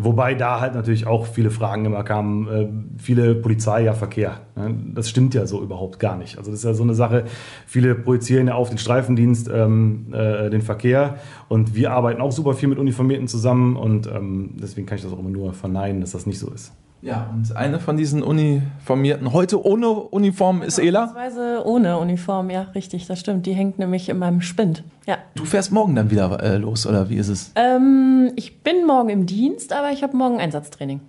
Wobei 0.00 0.34
da 0.34 0.60
halt 0.60 0.74
natürlich 0.74 1.06
auch 1.08 1.26
viele 1.26 1.50
Fragen 1.50 1.84
immer 1.84 2.04
kamen, 2.04 2.48
äh, 2.48 2.68
viele 3.02 3.34
Polizei, 3.34 3.82
ja 3.82 3.94
Verkehr. 3.94 4.40
Ne? 4.54 4.74
Das 4.94 5.08
stimmt 5.08 5.34
ja 5.34 5.44
so 5.46 5.60
überhaupt 5.60 5.98
gar 5.98 6.16
nicht. 6.16 6.38
Also 6.38 6.52
das 6.52 6.60
ist 6.60 6.64
ja 6.64 6.72
so 6.72 6.84
eine 6.84 6.94
Sache, 6.94 7.24
viele 7.66 7.96
projizieren 7.96 8.46
ja 8.46 8.54
auf 8.54 8.68
den 8.68 8.78
Streifendienst 8.78 9.50
ähm, 9.52 10.06
äh, 10.12 10.50
den 10.50 10.62
Verkehr 10.62 11.16
und 11.48 11.74
wir 11.74 11.90
arbeiten 11.90 12.20
auch 12.20 12.30
super 12.30 12.54
viel 12.54 12.68
mit 12.68 12.78
Uniformierten 12.78 13.26
zusammen 13.26 13.76
und 13.76 14.06
ähm, 14.06 14.50
deswegen 14.62 14.86
kann 14.86 14.98
ich 14.98 15.04
das 15.04 15.12
auch 15.12 15.18
immer 15.18 15.30
nur 15.30 15.52
verneinen, 15.52 16.00
dass 16.00 16.12
das 16.12 16.26
nicht 16.26 16.38
so 16.38 16.48
ist. 16.50 16.72
Ja, 17.00 17.30
und 17.32 17.54
eine 17.56 17.78
von 17.78 17.96
diesen 17.96 18.24
Uniformierten, 18.24 19.32
heute 19.32 19.64
ohne 19.64 19.88
Uniform, 19.88 20.62
ist 20.62 20.78
Ela? 20.78 21.14
Weise 21.14 21.62
ohne 21.64 21.98
Uniform, 21.98 22.50
ja, 22.50 22.62
richtig, 22.74 23.06
das 23.06 23.20
stimmt. 23.20 23.46
Die 23.46 23.52
hängt 23.52 23.78
nämlich 23.78 24.08
in 24.08 24.18
meinem 24.18 24.40
Spind. 24.40 24.82
Ja. 25.06 25.18
Du 25.36 25.44
fährst 25.44 25.70
morgen 25.70 25.94
dann 25.94 26.10
wieder 26.10 26.42
äh, 26.42 26.56
los, 26.56 26.86
oder 26.86 27.08
wie 27.08 27.16
ist 27.16 27.28
es? 27.28 27.52
Ähm, 27.54 28.32
ich 28.34 28.62
bin 28.62 28.84
morgen 28.84 29.10
im 29.10 29.26
Dienst, 29.26 29.72
aber 29.72 29.92
ich 29.92 30.02
habe 30.02 30.16
morgen 30.16 30.40
Einsatztraining. 30.40 31.00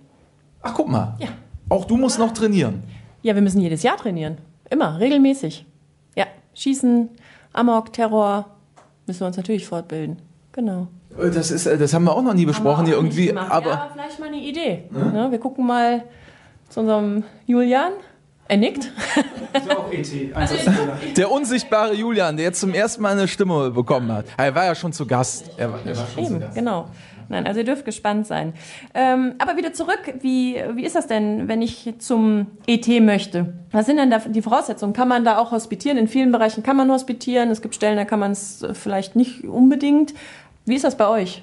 Ach, 0.62 0.74
guck 0.74 0.88
mal. 0.88 1.16
Ja. 1.18 1.28
Auch 1.68 1.86
du 1.86 1.96
musst 1.96 2.20
noch 2.20 2.32
trainieren. 2.32 2.84
Ja, 3.22 3.34
wir 3.34 3.42
müssen 3.42 3.60
jedes 3.60 3.82
Jahr 3.82 3.96
trainieren. 3.96 4.38
Immer, 4.70 5.00
regelmäßig. 5.00 5.66
Ja, 6.14 6.26
Schießen, 6.54 7.08
Amok, 7.52 7.92
Terror, 7.92 8.46
müssen 9.06 9.20
wir 9.20 9.26
uns 9.26 9.36
natürlich 9.36 9.66
fortbilden. 9.66 10.18
Genau. 10.52 10.86
Das, 11.18 11.50
ist, 11.50 11.66
äh, 11.66 11.76
das 11.76 11.92
haben 11.92 12.04
wir 12.04 12.14
auch 12.14 12.22
noch 12.22 12.34
nie 12.34 12.46
besprochen 12.46 12.86
hier 12.86 12.94
irgendwie. 12.94 13.26
gemacht. 13.26 13.50
Aber 13.50 13.70
ja, 13.70 13.88
vielleicht 13.92 14.18
mal 14.20 14.26
eine 14.26 14.38
Idee. 14.38 14.84
Ne? 14.90 15.28
Wir 15.30 15.38
gucken 15.38 15.66
mal 15.66 16.04
zu 16.68 16.80
unserem 16.80 17.24
Julian. 17.46 17.92
Er 18.48 18.56
nickt. 18.56 18.90
Ist 19.52 19.70
auch 19.76 19.92
ET, 19.92 20.08
Einsatzfehler. 20.34 20.98
der 21.16 21.30
unsichtbare 21.30 21.94
Julian, 21.94 22.36
der 22.36 22.46
jetzt 22.46 22.60
zum 22.60 22.74
ersten 22.74 23.00
Mal 23.02 23.12
eine 23.12 23.28
Stimme 23.28 23.70
bekommen 23.70 24.10
hat. 24.10 24.24
Er 24.36 24.54
war 24.54 24.64
ja 24.64 24.74
schon 24.74 24.92
zu 24.92 25.06
Gast. 25.06 25.50
Er 25.56 25.72
war, 25.72 25.78
er 25.84 25.96
war 25.96 26.06
schon 26.08 26.24
zu 26.24 26.30
Eben, 26.32 26.40
Gast. 26.40 26.54
genau. 26.56 26.86
Nein, 27.28 27.46
also 27.46 27.60
ihr 27.60 27.64
dürft 27.64 27.84
gespannt 27.84 28.26
sein. 28.26 28.54
Ähm, 28.92 29.34
aber 29.38 29.56
wieder 29.56 29.72
zurück, 29.72 30.00
wie, 30.20 30.56
wie 30.74 30.84
ist 30.84 30.96
das 30.96 31.06
denn, 31.06 31.46
wenn 31.46 31.62
ich 31.62 31.94
zum 32.00 32.48
ET 32.66 32.88
möchte? 33.00 33.54
Was 33.70 33.86
sind 33.86 33.98
denn 33.98 34.10
da 34.10 34.18
die 34.18 34.42
Voraussetzungen? 34.42 34.94
Kann 34.94 35.06
man 35.06 35.24
da 35.24 35.38
auch 35.38 35.52
hospitieren? 35.52 35.96
In 35.96 36.08
vielen 36.08 36.32
Bereichen 36.32 36.64
kann 36.64 36.76
man 36.76 36.90
hospitieren. 36.90 37.50
Es 37.50 37.62
gibt 37.62 37.76
Stellen, 37.76 37.96
da 37.96 38.04
kann 38.04 38.18
man 38.18 38.32
es 38.32 38.66
vielleicht 38.72 39.14
nicht 39.14 39.44
unbedingt. 39.44 40.12
Wie 40.70 40.76
ist 40.76 40.84
das 40.84 40.96
bei 40.96 41.08
euch? 41.08 41.42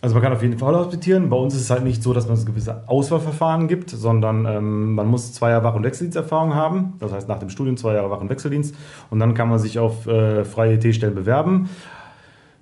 Also 0.00 0.14
man 0.14 0.22
kann 0.22 0.32
auf 0.32 0.40
jeden 0.40 0.56
Fall 0.56 0.74
hospitieren. 0.74 1.28
Bei 1.28 1.36
uns 1.36 1.54
ist 1.54 1.60
es 1.60 1.70
halt 1.70 1.84
nicht 1.84 2.02
so, 2.02 2.14
dass 2.14 2.28
man 2.28 2.38
es 2.38 2.46
gewisse 2.46 2.88
Auswahlverfahren 2.88 3.68
gibt, 3.68 3.90
sondern 3.90 4.46
ähm, 4.46 4.94
man 4.94 5.06
muss 5.06 5.34
zwei 5.34 5.50
Jahre 5.50 5.64
Wach- 5.64 5.74
und 5.74 5.84
Wechseldiensterfahrung 5.84 6.54
haben. 6.54 6.94
Das 6.98 7.12
heißt 7.12 7.28
nach 7.28 7.40
dem 7.40 7.50
Studium 7.50 7.76
zwei 7.76 7.92
Jahre 7.92 8.08
Wach- 8.08 8.22
und 8.22 8.30
Wechseldienst. 8.30 8.74
Und 9.10 9.18
dann 9.18 9.34
kann 9.34 9.50
man 9.50 9.58
sich 9.58 9.78
auf 9.78 10.06
äh, 10.06 10.46
freie 10.46 10.74
ET-Stellen 10.74 11.14
bewerben. 11.14 11.68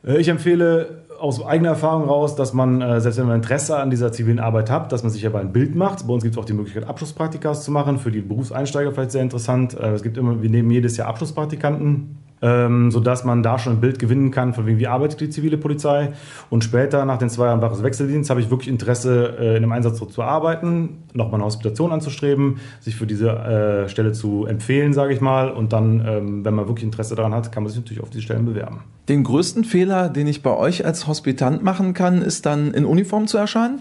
Äh, 0.04 0.18
ich 0.18 0.26
empfehle 0.26 1.04
aus 1.20 1.44
eigener 1.44 1.68
Erfahrung 1.68 2.08
raus, 2.08 2.34
dass 2.34 2.52
man, 2.52 2.82
äh, 2.82 3.00
selbst 3.00 3.18
wenn 3.18 3.26
man 3.26 3.36
Interesse 3.36 3.76
an 3.76 3.90
dieser 3.90 4.10
zivilen 4.10 4.40
Arbeit 4.40 4.72
hat, 4.72 4.90
dass 4.90 5.04
man 5.04 5.12
sich 5.12 5.24
aber 5.24 5.38
ein 5.38 5.52
Bild 5.52 5.76
macht. 5.76 6.04
Bei 6.08 6.14
uns 6.14 6.24
gibt 6.24 6.34
es 6.34 6.42
auch 6.42 6.46
die 6.46 6.52
Möglichkeit, 6.52 6.88
Abschlusspraktikas 6.88 7.62
zu 7.62 7.70
machen. 7.70 7.98
Für 7.98 8.10
die 8.10 8.22
Berufseinsteiger 8.22 8.90
vielleicht 8.90 9.12
sehr 9.12 9.22
interessant. 9.22 9.78
Äh, 9.78 9.92
es 9.92 10.02
gibt 10.02 10.16
immer, 10.16 10.42
wir 10.42 10.50
nehmen 10.50 10.68
jedes 10.72 10.96
Jahr 10.96 11.06
Abschlusspraktikanten 11.06 12.25
ähm, 12.42 12.90
sodass 12.90 13.24
man 13.24 13.42
da 13.42 13.58
schon 13.58 13.74
ein 13.74 13.80
Bild 13.80 13.98
gewinnen 13.98 14.30
kann, 14.30 14.54
von 14.54 14.66
wie 14.66 14.86
arbeitet 14.86 15.20
die 15.20 15.30
zivile 15.30 15.56
Polizei. 15.56 16.12
Und 16.50 16.64
später, 16.64 17.04
nach 17.04 17.18
den 17.18 17.30
zwei 17.30 17.46
Jahren 17.46 17.62
Waches 17.62 17.82
Wechseldienst, 17.82 18.30
habe 18.30 18.40
ich 18.40 18.50
wirklich 18.50 18.68
Interesse, 18.68 19.36
äh, 19.38 19.56
in 19.56 19.62
einem 19.62 19.72
Einsatz 19.72 19.96
zu 19.96 20.22
arbeiten, 20.22 21.04
nochmal 21.14 21.36
eine 21.36 21.44
Hospitation 21.44 21.92
anzustreben, 21.92 22.58
sich 22.80 22.96
für 22.96 23.06
diese 23.06 23.30
äh, 23.30 23.88
Stelle 23.88 24.12
zu 24.12 24.46
empfehlen, 24.46 24.92
sage 24.92 25.12
ich 25.12 25.20
mal. 25.20 25.50
Und 25.50 25.72
dann, 25.72 26.04
ähm, 26.06 26.44
wenn 26.44 26.54
man 26.54 26.68
wirklich 26.68 26.84
Interesse 26.84 27.14
daran 27.14 27.34
hat, 27.34 27.52
kann 27.52 27.62
man 27.62 27.72
sich 27.72 27.80
natürlich 27.80 28.02
auf 28.02 28.10
diese 28.10 28.22
Stellen 28.22 28.44
bewerben. 28.44 28.80
Den 29.08 29.22
größten 29.24 29.64
Fehler, 29.64 30.08
den 30.08 30.26
ich 30.26 30.42
bei 30.42 30.54
euch 30.54 30.84
als 30.84 31.06
Hospitant 31.06 31.62
machen 31.62 31.94
kann, 31.94 32.22
ist 32.22 32.44
dann 32.44 32.74
in 32.74 32.84
Uniform 32.84 33.26
zu 33.26 33.38
erscheinen? 33.38 33.80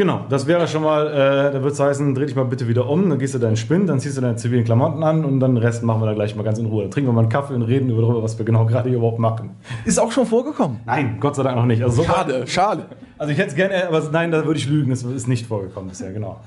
Genau, 0.00 0.24
das 0.30 0.46
wäre 0.46 0.66
schon 0.66 0.82
mal, 0.82 1.08
äh, 1.08 1.52
da 1.52 1.60
würde 1.60 1.72
es 1.72 1.78
heißen, 1.78 2.14
dreh 2.14 2.24
dich 2.24 2.34
mal 2.34 2.46
bitte 2.46 2.66
wieder 2.66 2.88
um, 2.88 3.10
dann 3.10 3.18
gehst 3.18 3.34
du 3.34 3.38
deinen 3.38 3.58
Spind, 3.58 3.86
dann 3.86 4.00
ziehst 4.00 4.16
du 4.16 4.22
deine 4.22 4.34
zivilen 4.36 4.64
Klamotten 4.64 5.02
an 5.02 5.26
und 5.26 5.40
dann 5.40 5.56
den 5.56 5.62
Rest 5.62 5.82
machen 5.82 6.00
wir 6.00 6.06
da 6.06 6.14
gleich 6.14 6.34
mal 6.34 6.42
ganz 6.42 6.58
in 6.58 6.64
Ruhe. 6.64 6.84
Dann 6.84 6.90
trinken 6.90 7.10
wir 7.10 7.12
mal 7.12 7.20
einen 7.20 7.28
Kaffee 7.28 7.52
und 7.52 7.60
reden 7.60 7.90
über 7.90 8.00
darüber, 8.00 8.22
was 8.22 8.38
wir 8.38 8.46
genau 8.46 8.64
gerade 8.66 8.88
hier 8.88 8.96
überhaupt 8.96 9.18
machen. 9.18 9.50
Ist 9.84 10.00
auch 10.00 10.10
schon 10.10 10.24
vorgekommen. 10.24 10.80
Nein, 10.86 11.18
Gott 11.20 11.36
sei 11.36 11.42
Dank 11.42 11.54
noch 11.56 11.66
nicht. 11.66 11.82
Also, 11.82 12.00
so 12.00 12.08
Schade, 12.08 12.46
schade. 12.46 12.86
also 13.18 13.30
ich 13.30 13.38
hätte 13.38 13.50
es 13.50 13.54
gerne, 13.54 13.88
aber 13.88 14.02
nein, 14.10 14.30
da 14.30 14.46
würde 14.46 14.58
ich 14.58 14.66
lügen, 14.70 14.88
das 14.88 15.02
ist 15.02 15.28
nicht 15.28 15.46
vorgekommen 15.46 15.90
bisher, 15.90 16.14
genau. 16.14 16.40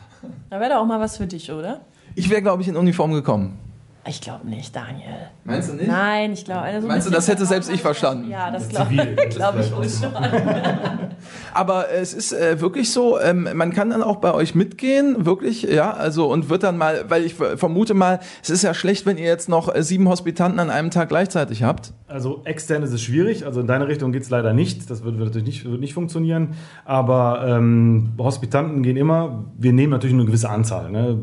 Da 0.49 0.59
wäre 0.59 0.71
doch 0.71 0.77
auch 0.77 0.87
mal 0.87 0.99
was 0.99 1.17
für 1.17 1.27
dich, 1.27 1.51
oder? 1.51 1.81
Ich 2.15 2.31
wäre, 2.31 2.41
glaube 2.41 2.63
ich, 2.63 2.67
in 2.67 2.75
Uniform 2.75 3.13
gekommen. 3.13 3.59
Ich 4.05 4.19
glaube 4.19 4.49
nicht, 4.49 4.75
Daniel. 4.75 5.15
Meinst 5.45 5.69
du 5.71 5.75
nicht? 5.75 5.87
Nein, 5.87 6.33
ich 6.33 6.43
glaube. 6.43 6.61
Also 6.63 6.87
Meinst 6.87 7.07
du, 7.07 7.11
das 7.11 7.29
hätte 7.29 7.45
selbst 7.45 7.71
ich 7.71 7.81
verstanden? 7.81 8.29
Ja, 8.29 8.51
das 8.51 8.67
glaube 8.67 8.93
glaub 9.29 9.55
ich 9.59 9.73
wohl 9.73 9.87
schon. 9.87 10.11
Aber 11.53 11.89
es 11.89 12.13
ist 12.13 12.33
äh, 12.33 12.59
wirklich 12.59 12.91
so, 12.91 13.17
ähm, 13.19 13.47
man 13.53 13.71
kann 13.71 13.91
dann 13.91 14.03
auch 14.03 14.17
bei 14.17 14.33
euch 14.33 14.55
mitgehen, 14.55 15.25
wirklich, 15.25 15.63
ja, 15.63 15.91
also 15.91 16.27
und 16.31 16.49
wird 16.49 16.63
dann 16.63 16.77
mal, 16.77 17.05
weil 17.07 17.23
ich 17.23 17.35
ver- 17.35 17.57
vermute 17.57 17.93
mal, 17.93 18.19
es 18.41 18.49
ist 18.49 18.63
ja 18.63 18.73
schlecht, 18.73 19.05
wenn 19.05 19.17
ihr 19.17 19.25
jetzt 19.25 19.47
noch 19.47 19.73
äh, 19.73 19.81
sieben 19.83 20.09
Hospitanten 20.09 20.59
an 20.59 20.69
einem 20.69 20.91
Tag 20.91 21.07
gleichzeitig 21.09 21.63
habt. 21.63 21.93
Also 22.07 22.41
extern 22.43 22.83
ist 22.83 22.91
es 22.91 23.01
schwierig, 23.01 23.45
also 23.45 23.61
in 23.61 23.67
deine 23.67 23.87
Richtung 23.87 24.11
geht 24.11 24.23
es 24.23 24.29
leider 24.29 24.53
nicht, 24.53 24.89
das 24.89 25.03
wird, 25.05 25.17
wird 25.17 25.29
natürlich 25.29 25.47
nicht, 25.47 25.65
wird 25.65 25.79
nicht 25.79 25.93
funktionieren, 25.93 26.55
aber 26.83 27.45
ähm, 27.47 28.13
Hospitanten 28.17 28.83
gehen 28.83 28.97
immer, 28.97 29.45
wir 29.57 29.71
nehmen 29.71 29.91
natürlich 29.91 30.13
nur 30.13 30.21
eine 30.23 30.27
gewisse 30.27 30.49
Anzahl. 30.49 30.91
Ne? 30.91 31.19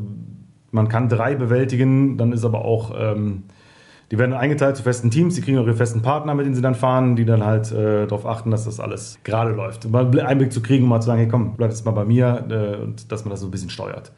Man 0.71 0.89
kann 0.89 1.09
drei 1.09 1.35
bewältigen, 1.35 2.17
dann 2.17 2.33
ist 2.33 2.45
aber 2.45 2.65
auch, 2.65 2.93
ähm, 2.97 3.45
die 4.11 4.19
werden 4.19 4.33
eingeteilt 4.33 4.77
zu 4.77 4.83
festen 4.83 5.11
Teams, 5.11 5.35
die 5.35 5.41
kriegen 5.41 5.59
auch 5.59 5.67
ihre 5.67 5.75
festen 5.75 6.03
Partner, 6.03 6.35
mit 6.35 6.45
denen 6.45 6.55
sie 6.55 6.63
dann 6.63 6.75
fahren, 6.75 7.17
die 7.17 7.25
dann 7.25 7.45
halt 7.45 7.71
äh, 7.71 8.07
darauf 8.07 8.27
achten, 8.27 8.51
dass 8.51 8.65
das 8.65 8.81
alles 8.81 9.19
gerade 9.25 9.53
läuft. 9.53 9.89
Mal 9.89 10.07
einen 10.07 10.21
Einblick 10.21 10.53
zu 10.53 10.63
kriegen, 10.63 10.85
um 10.85 10.91
mal 10.91 11.01
zu 11.01 11.07
sagen, 11.07 11.21
hey 11.21 11.29
komm, 11.29 11.55
bleib 11.57 11.71
jetzt 11.71 11.85
mal 11.85 11.93
bei 11.93 12.05
mir 12.05 12.45
äh, 12.49 12.83
und 12.83 13.11
dass 13.13 13.25
man 13.25 13.31
das 13.31 13.41
so 13.41 13.47
ein 13.47 13.51
bisschen 13.51 13.71
steuert. 13.71 14.13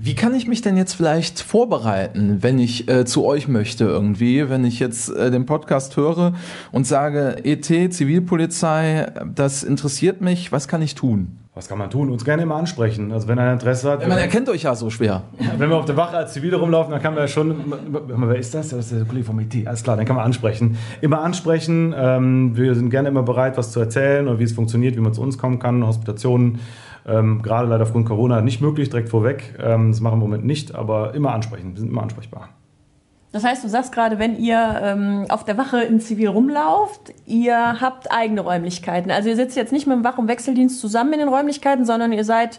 Wie 0.00 0.14
kann 0.14 0.32
ich 0.32 0.46
mich 0.46 0.62
denn 0.62 0.76
jetzt 0.76 0.92
vielleicht 0.94 1.40
vorbereiten, 1.40 2.38
wenn 2.40 2.60
ich 2.60 2.88
äh, 2.88 3.04
zu 3.04 3.24
euch 3.24 3.48
möchte 3.48 3.82
irgendwie, 3.82 4.48
wenn 4.48 4.64
ich 4.64 4.78
jetzt 4.78 5.08
äh, 5.08 5.32
den 5.32 5.44
Podcast 5.44 5.96
höre 5.96 6.34
und 6.70 6.86
sage, 6.86 7.44
ET, 7.44 7.64
Zivilpolizei, 7.64 9.10
das 9.34 9.64
interessiert 9.64 10.20
mich, 10.20 10.52
was 10.52 10.68
kann 10.68 10.82
ich 10.82 10.94
tun? 10.94 11.38
Was 11.58 11.66
kann 11.66 11.78
man 11.78 11.90
tun? 11.90 12.08
Uns 12.08 12.24
gerne 12.24 12.44
immer 12.44 12.54
ansprechen. 12.54 13.10
Also 13.10 13.26
wenn 13.26 13.36
einer 13.36 13.52
Interesse 13.52 13.90
hat. 13.90 14.06
Man 14.06 14.16
erkennt 14.16 14.48
euch 14.48 14.62
ja 14.62 14.76
so 14.76 14.90
schwer. 14.90 15.24
Wenn 15.56 15.68
wir 15.68 15.76
auf 15.76 15.86
der 15.86 15.96
Wache 15.96 16.16
als 16.16 16.32
Zivile 16.32 16.56
rumlaufen, 16.56 16.92
dann 16.92 17.02
kann 17.02 17.14
man 17.14 17.24
ja 17.24 17.26
schon. 17.26 17.52
Wer 18.06 18.36
ist 18.36 18.54
das? 18.54 18.68
Das 18.68 18.92
ist 18.92 18.92
der 18.92 19.04
Kollege 19.04 19.26
vom 19.26 19.40
IT. 19.40 19.66
Alles 19.66 19.82
klar, 19.82 19.96
dann 19.96 20.06
kann 20.06 20.14
man 20.14 20.24
ansprechen. 20.24 20.78
Immer 21.00 21.20
ansprechen. 21.20 21.92
Ähm, 21.98 22.56
wir 22.56 22.76
sind 22.76 22.90
gerne 22.90 23.08
immer 23.08 23.24
bereit, 23.24 23.58
was 23.58 23.72
zu 23.72 23.80
erzählen 23.80 24.28
und 24.28 24.38
wie 24.38 24.44
es 24.44 24.52
funktioniert, 24.52 24.94
wie 24.94 25.00
man 25.00 25.12
zu 25.12 25.20
uns 25.20 25.36
kommen 25.36 25.58
kann. 25.58 25.84
Hospitationen, 25.84 26.60
ähm, 27.08 27.42
gerade 27.42 27.66
leider 27.66 27.82
aufgrund 27.82 28.06
Corona 28.06 28.40
nicht 28.40 28.60
möglich, 28.60 28.90
direkt 28.90 29.08
vorweg. 29.08 29.58
Ähm, 29.60 29.90
das 29.90 30.00
machen 30.00 30.20
wir 30.20 30.24
im 30.26 30.30
Moment 30.30 30.44
nicht, 30.44 30.76
aber 30.76 31.12
immer 31.14 31.32
ansprechen. 31.32 31.72
Wir 31.72 31.80
sind 31.80 31.90
immer 31.90 32.04
ansprechbar. 32.04 32.50
Das 33.30 33.44
heißt, 33.44 33.62
du 33.62 33.68
sagst 33.68 33.92
gerade, 33.92 34.18
wenn 34.18 34.38
ihr 34.38 34.80
ähm, 34.82 35.26
auf 35.28 35.44
der 35.44 35.58
Wache 35.58 35.82
in 35.82 36.00
Zivil 36.00 36.28
rumlauft, 36.28 37.12
ihr 37.26 37.80
habt 37.80 38.10
eigene 38.10 38.40
Räumlichkeiten. 38.40 39.10
Also 39.10 39.28
ihr 39.28 39.36
sitzt 39.36 39.56
jetzt 39.56 39.72
nicht 39.72 39.86
mit 39.86 39.96
dem 39.96 40.04
Wach- 40.04 40.16
und 40.16 40.28
Wechseldienst 40.28 40.80
zusammen 40.80 41.12
in 41.12 41.18
den 41.18 41.28
Räumlichkeiten, 41.28 41.84
sondern 41.84 42.12
ihr 42.12 42.24
seid 42.24 42.58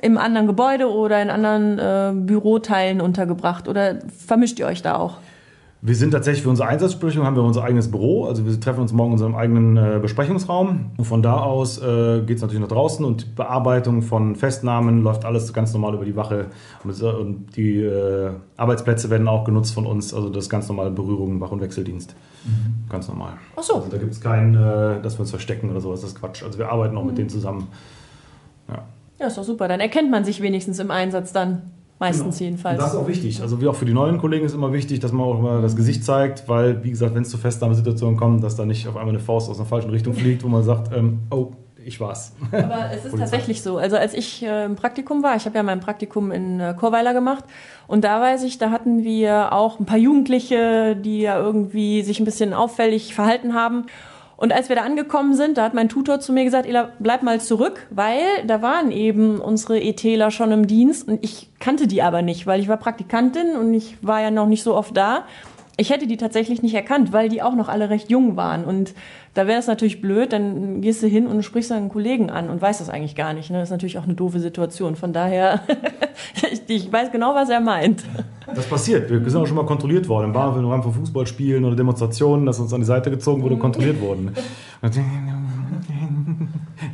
im 0.00 0.16
anderen 0.16 0.46
Gebäude 0.46 0.88
oder 0.88 1.20
in 1.20 1.30
anderen 1.30 1.78
äh, 1.78 2.12
Büroteilen 2.14 3.00
untergebracht. 3.00 3.66
Oder 3.66 3.98
vermischt 4.16 4.60
ihr 4.60 4.66
euch 4.66 4.82
da 4.82 4.94
auch? 4.94 5.16
Wir 5.80 5.94
sind 5.94 6.10
tatsächlich 6.10 6.42
für 6.42 6.48
unsere 6.48 6.68
Einsatzbesprechung 6.68 7.24
haben 7.24 7.36
wir 7.36 7.42
unser 7.44 7.62
eigenes 7.62 7.88
Büro. 7.88 8.24
Also 8.24 8.44
wir 8.44 8.60
treffen 8.60 8.80
uns 8.80 8.92
morgen 8.92 9.10
in 9.10 9.12
unserem 9.12 9.36
eigenen 9.36 9.76
äh, 9.76 9.98
Besprechungsraum. 10.02 10.90
Und 10.96 11.04
von 11.04 11.22
da 11.22 11.36
aus 11.36 11.80
äh, 11.80 12.22
geht 12.22 12.36
es 12.36 12.42
natürlich 12.42 12.60
nach 12.60 12.68
draußen 12.68 13.04
und 13.04 13.22
die 13.22 13.30
Bearbeitung 13.36 14.02
von 14.02 14.34
Festnahmen 14.34 15.02
läuft 15.02 15.24
alles 15.24 15.52
ganz 15.52 15.72
normal 15.72 15.94
über 15.94 16.04
die 16.04 16.16
Wache. 16.16 16.46
Und, 16.82 17.56
die 17.56 17.80
äh, 17.80 18.30
Arbeitsplätze 18.56 19.08
werden 19.08 19.28
auch 19.28 19.44
genutzt 19.44 19.72
von 19.72 19.86
uns. 19.86 20.12
Also 20.12 20.30
das 20.30 20.44
ist 20.44 20.50
ganz 20.50 20.68
normale 20.68 20.90
Berührung, 20.90 21.40
Wach- 21.40 21.52
und 21.52 21.60
Wechseldienst. 21.60 22.16
Ganz 22.88 23.06
normal. 23.06 23.34
Ach 23.54 23.62
so. 23.62 23.74
Also 23.76 23.88
da 23.88 23.98
gibt 23.98 24.12
es 24.12 24.20
kein, 24.20 24.54
äh, 24.56 25.00
dass 25.00 25.14
wir 25.16 25.20
uns 25.20 25.30
verstecken 25.30 25.70
oder 25.70 25.80
sowas. 25.80 26.00
Das 26.00 26.10
ist 26.10 26.18
Quatsch. 26.18 26.42
Also 26.42 26.58
wir 26.58 26.72
arbeiten 26.72 26.96
auch 26.96 27.04
mit 27.04 27.18
denen 27.18 27.28
zusammen. 27.28 27.68
Ja. 28.68 28.82
Ja, 29.20 29.26
ist 29.28 29.38
doch 29.38 29.44
super. 29.44 29.68
Dann 29.68 29.80
erkennt 29.80 30.10
man 30.10 30.24
sich 30.24 30.42
wenigstens 30.42 30.80
im 30.80 30.90
Einsatz 30.90 31.32
dann. 31.32 31.70
Meistens 31.98 32.38
jedenfalls. 32.38 32.78
Und 32.78 32.84
das 32.84 32.94
ist 32.94 33.00
auch 33.00 33.08
wichtig. 33.08 33.42
Also 33.42 33.60
wie 33.60 33.66
auch 33.66 33.74
für 33.74 33.84
die 33.84 33.92
neuen 33.92 34.18
Kollegen 34.18 34.46
ist 34.46 34.54
immer 34.54 34.72
wichtig, 34.72 35.00
dass 35.00 35.12
man 35.12 35.26
auch 35.26 35.40
mal 35.40 35.60
das 35.60 35.74
Gesicht 35.74 36.04
zeigt, 36.04 36.48
weil, 36.48 36.84
wie 36.84 36.90
gesagt, 36.90 37.14
wenn 37.14 37.22
es 37.22 37.30
zu 37.30 37.38
Festnahmesituationen 37.38 38.16
kommt, 38.16 38.44
dass 38.44 38.54
da 38.54 38.64
nicht 38.64 38.86
auf 38.86 38.96
einmal 38.96 39.14
eine 39.14 39.20
Faust 39.20 39.50
aus 39.50 39.58
einer 39.58 39.66
falschen 39.66 39.90
Richtung 39.90 40.14
fliegt, 40.14 40.44
wo 40.44 40.48
man 40.48 40.62
sagt, 40.62 40.94
ähm, 40.96 41.20
oh, 41.30 41.52
ich 41.84 42.00
war's. 42.00 42.32
Aber 42.52 42.90
es 42.92 43.04
ist 43.04 43.16
tatsächlich 43.18 43.62
so. 43.62 43.78
Also 43.78 43.96
als 43.96 44.14
ich 44.14 44.44
äh, 44.44 44.64
im 44.64 44.76
Praktikum 44.76 45.22
war, 45.22 45.34
ich 45.36 45.46
habe 45.46 45.56
ja 45.56 45.62
mein 45.62 45.80
Praktikum 45.80 46.30
in 46.30 46.60
äh, 46.60 46.74
Chorweiler 46.78 47.14
gemacht 47.14 47.44
und 47.86 48.04
da 48.04 48.20
weiß 48.20 48.44
ich, 48.44 48.58
da 48.58 48.70
hatten 48.70 49.02
wir 49.02 49.52
auch 49.52 49.80
ein 49.80 49.86
paar 49.86 49.98
Jugendliche, 49.98 50.94
die 50.94 51.22
ja 51.22 51.38
irgendwie 51.38 52.02
sich 52.02 52.20
ein 52.20 52.24
bisschen 52.24 52.52
auffällig 52.52 53.14
verhalten 53.14 53.54
haben. 53.54 53.86
Und 54.38 54.52
als 54.52 54.68
wir 54.68 54.76
da 54.76 54.82
angekommen 54.82 55.34
sind, 55.34 55.58
da 55.58 55.64
hat 55.64 55.74
mein 55.74 55.88
Tutor 55.88 56.20
zu 56.20 56.32
mir 56.32 56.44
gesagt, 56.44 56.64
Ela, 56.64 56.92
bleib 57.00 57.24
mal 57.24 57.40
zurück, 57.40 57.88
weil 57.90 58.22
da 58.46 58.62
waren 58.62 58.92
eben 58.92 59.40
unsere 59.40 59.82
ETler 59.82 60.30
schon 60.30 60.52
im 60.52 60.68
Dienst 60.68 61.08
und 61.08 61.24
ich 61.24 61.50
kannte 61.58 61.88
die 61.88 62.02
aber 62.02 62.22
nicht, 62.22 62.46
weil 62.46 62.60
ich 62.60 62.68
war 62.68 62.76
Praktikantin 62.76 63.56
und 63.56 63.74
ich 63.74 63.96
war 64.00 64.22
ja 64.22 64.30
noch 64.30 64.46
nicht 64.46 64.62
so 64.62 64.76
oft 64.76 64.96
da. 64.96 65.24
Ich 65.80 65.90
hätte 65.90 66.08
die 66.08 66.16
tatsächlich 66.16 66.60
nicht 66.60 66.74
erkannt, 66.74 67.12
weil 67.12 67.28
die 67.28 67.40
auch 67.40 67.54
noch 67.54 67.68
alle 67.68 67.88
recht 67.88 68.10
jung 68.10 68.36
waren. 68.36 68.64
Und 68.64 68.94
da 69.34 69.46
wäre 69.46 69.60
es 69.60 69.68
natürlich 69.68 70.00
blöd, 70.00 70.32
dann 70.32 70.80
gehst 70.80 71.04
du 71.04 71.06
hin 71.06 71.28
und 71.28 71.40
sprichst 71.44 71.70
einen 71.70 71.88
Kollegen 71.88 72.30
an 72.30 72.50
und 72.50 72.60
weißt 72.60 72.80
das 72.80 72.90
eigentlich 72.90 73.14
gar 73.14 73.32
nicht. 73.32 73.50
Ne? 73.50 73.58
Das 73.58 73.68
ist 73.68 73.70
natürlich 73.70 73.96
auch 73.96 74.02
eine 74.02 74.14
doofe 74.14 74.40
Situation. 74.40 74.96
Von 74.96 75.12
daher, 75.12 75.60
ich, 76.50 76.62
ich 76.66 76.92
weiß 76.92 77.12
genau, 77.12 77.32
was 77.36 77.48
er 77.48 77.60
meint. 77.60 78.02
Das 78.52 78.66
passiert. 78.66 79.08
Wir 79.08 79.20
sind 79.30 79.40
auch 79.40 79.46
schon 79.46 79.54
mal 79.56 79.66
kontrolliert 79.66 80.08
worden. 80.08 80.26
Im 80.26 80.32
Bahnhof 80.32 80.56
im 80.56 80.66
Rahmen 80.66 80.82
von 80.82 80.94
Fußballspielen 80.94 81.64
oder 81.64 81.76
Demonstrationen, 81.76 82.44
dass 82.44 82.58
uns 82.58 82.72
an 82.72 82.80
die 82.80 82.86
Seite 82.86 83.10
gezogen 83.10 83.44
wurde 83.44 83.54
und 83.54 83.60
kontrolliert 83.60 84.00
wurden. 84.00 84.32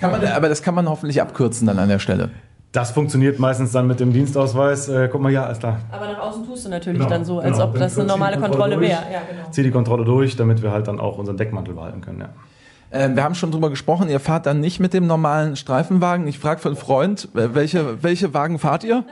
Kann 0.01 0.11
man, 0.11 0.27
aber 0.27 0.49
das 0.51 0.63
kann 0.63 0.75
man 0.75 0.89
hoffentlich 0.89 1.23
abkürzen 1.23 1.67
dann 1.67 1.79
an 1.79 1.89
der 1.89 1.99
Stelle. 1.99 2.31
Das 2.75 2.91
funktioniert 2.91 3.39
meistens 3.39 3.71
dann 3.71 3.87
mit 3.87 4.01
dem 4.01 4.13
Dienstausweis. 4.13 4.89
Äh, 4.89 5.09
guck 5.11 5.21
mal, 5.21 5.31
ja, 5.31 5.45
alles 5.45 5.61
klar. 5.61 5.79
Aber 5.93 6.09
nach 6.09 6.19
außen 6.19 6.45
tust 6.45 6.65
du 6.67 6.71
natürlich 6.71 6.99
Genau, 6.99 7.09
dann 7.09 7.25
so, 7.25 7.39
als 7.39 7.53
genau. 7.53 7.67
ob 7.67 7.79
das 7.79 7.97
eine 7.97 8.09
normale 8.09 8.37
Kontrolle 8.37 8.75
Kontrolle 8.75 8.81
wäre. 8.81 9.13
Ja, 9.13 9.21
genau. 9.31 9.49
Zieh 9.53 9.63
die 9.63 9.71
Kontrolle 9.71 10.05
durch, 10.05 10.35
damit 10.35 10.61
wir 10.61 10.73
halt 10.73 10.89
dann 10.89 10.99
auch 10.99 11.17
unseren 11.17 11.37
Deckmantel 11.37 11.75
behalten 11.75 12.01
können. 12.01 12.23
Ja. 12.23 12.31
Äh, 12.91 13.15
wir 13.15 13.23
haben 13.23 13.37
schon 13.37 13.53
drüber 13.53 13.71
gesprochen, 13.71 14.09
ihr 14.09 14.19
fahrt 14.19 14.47
dann 14.47 14.59
nicht 14.59 14.81
mit 14.81 14.93
dem 14.93 15.07
normalen 15.07 15.55
Streifenwagen. 15.55 16.27
Ich 16.27 16.41
frage 16.41 16.61
für 16.61 16.67
einen 16.67 16.77
Freund, 16.77 17.29
welche, 17.33 18.03
welche 18.03 18.35
Wagen 18.35 18.59
fahrt 18.59 18.83
ihr? 18.83 19.05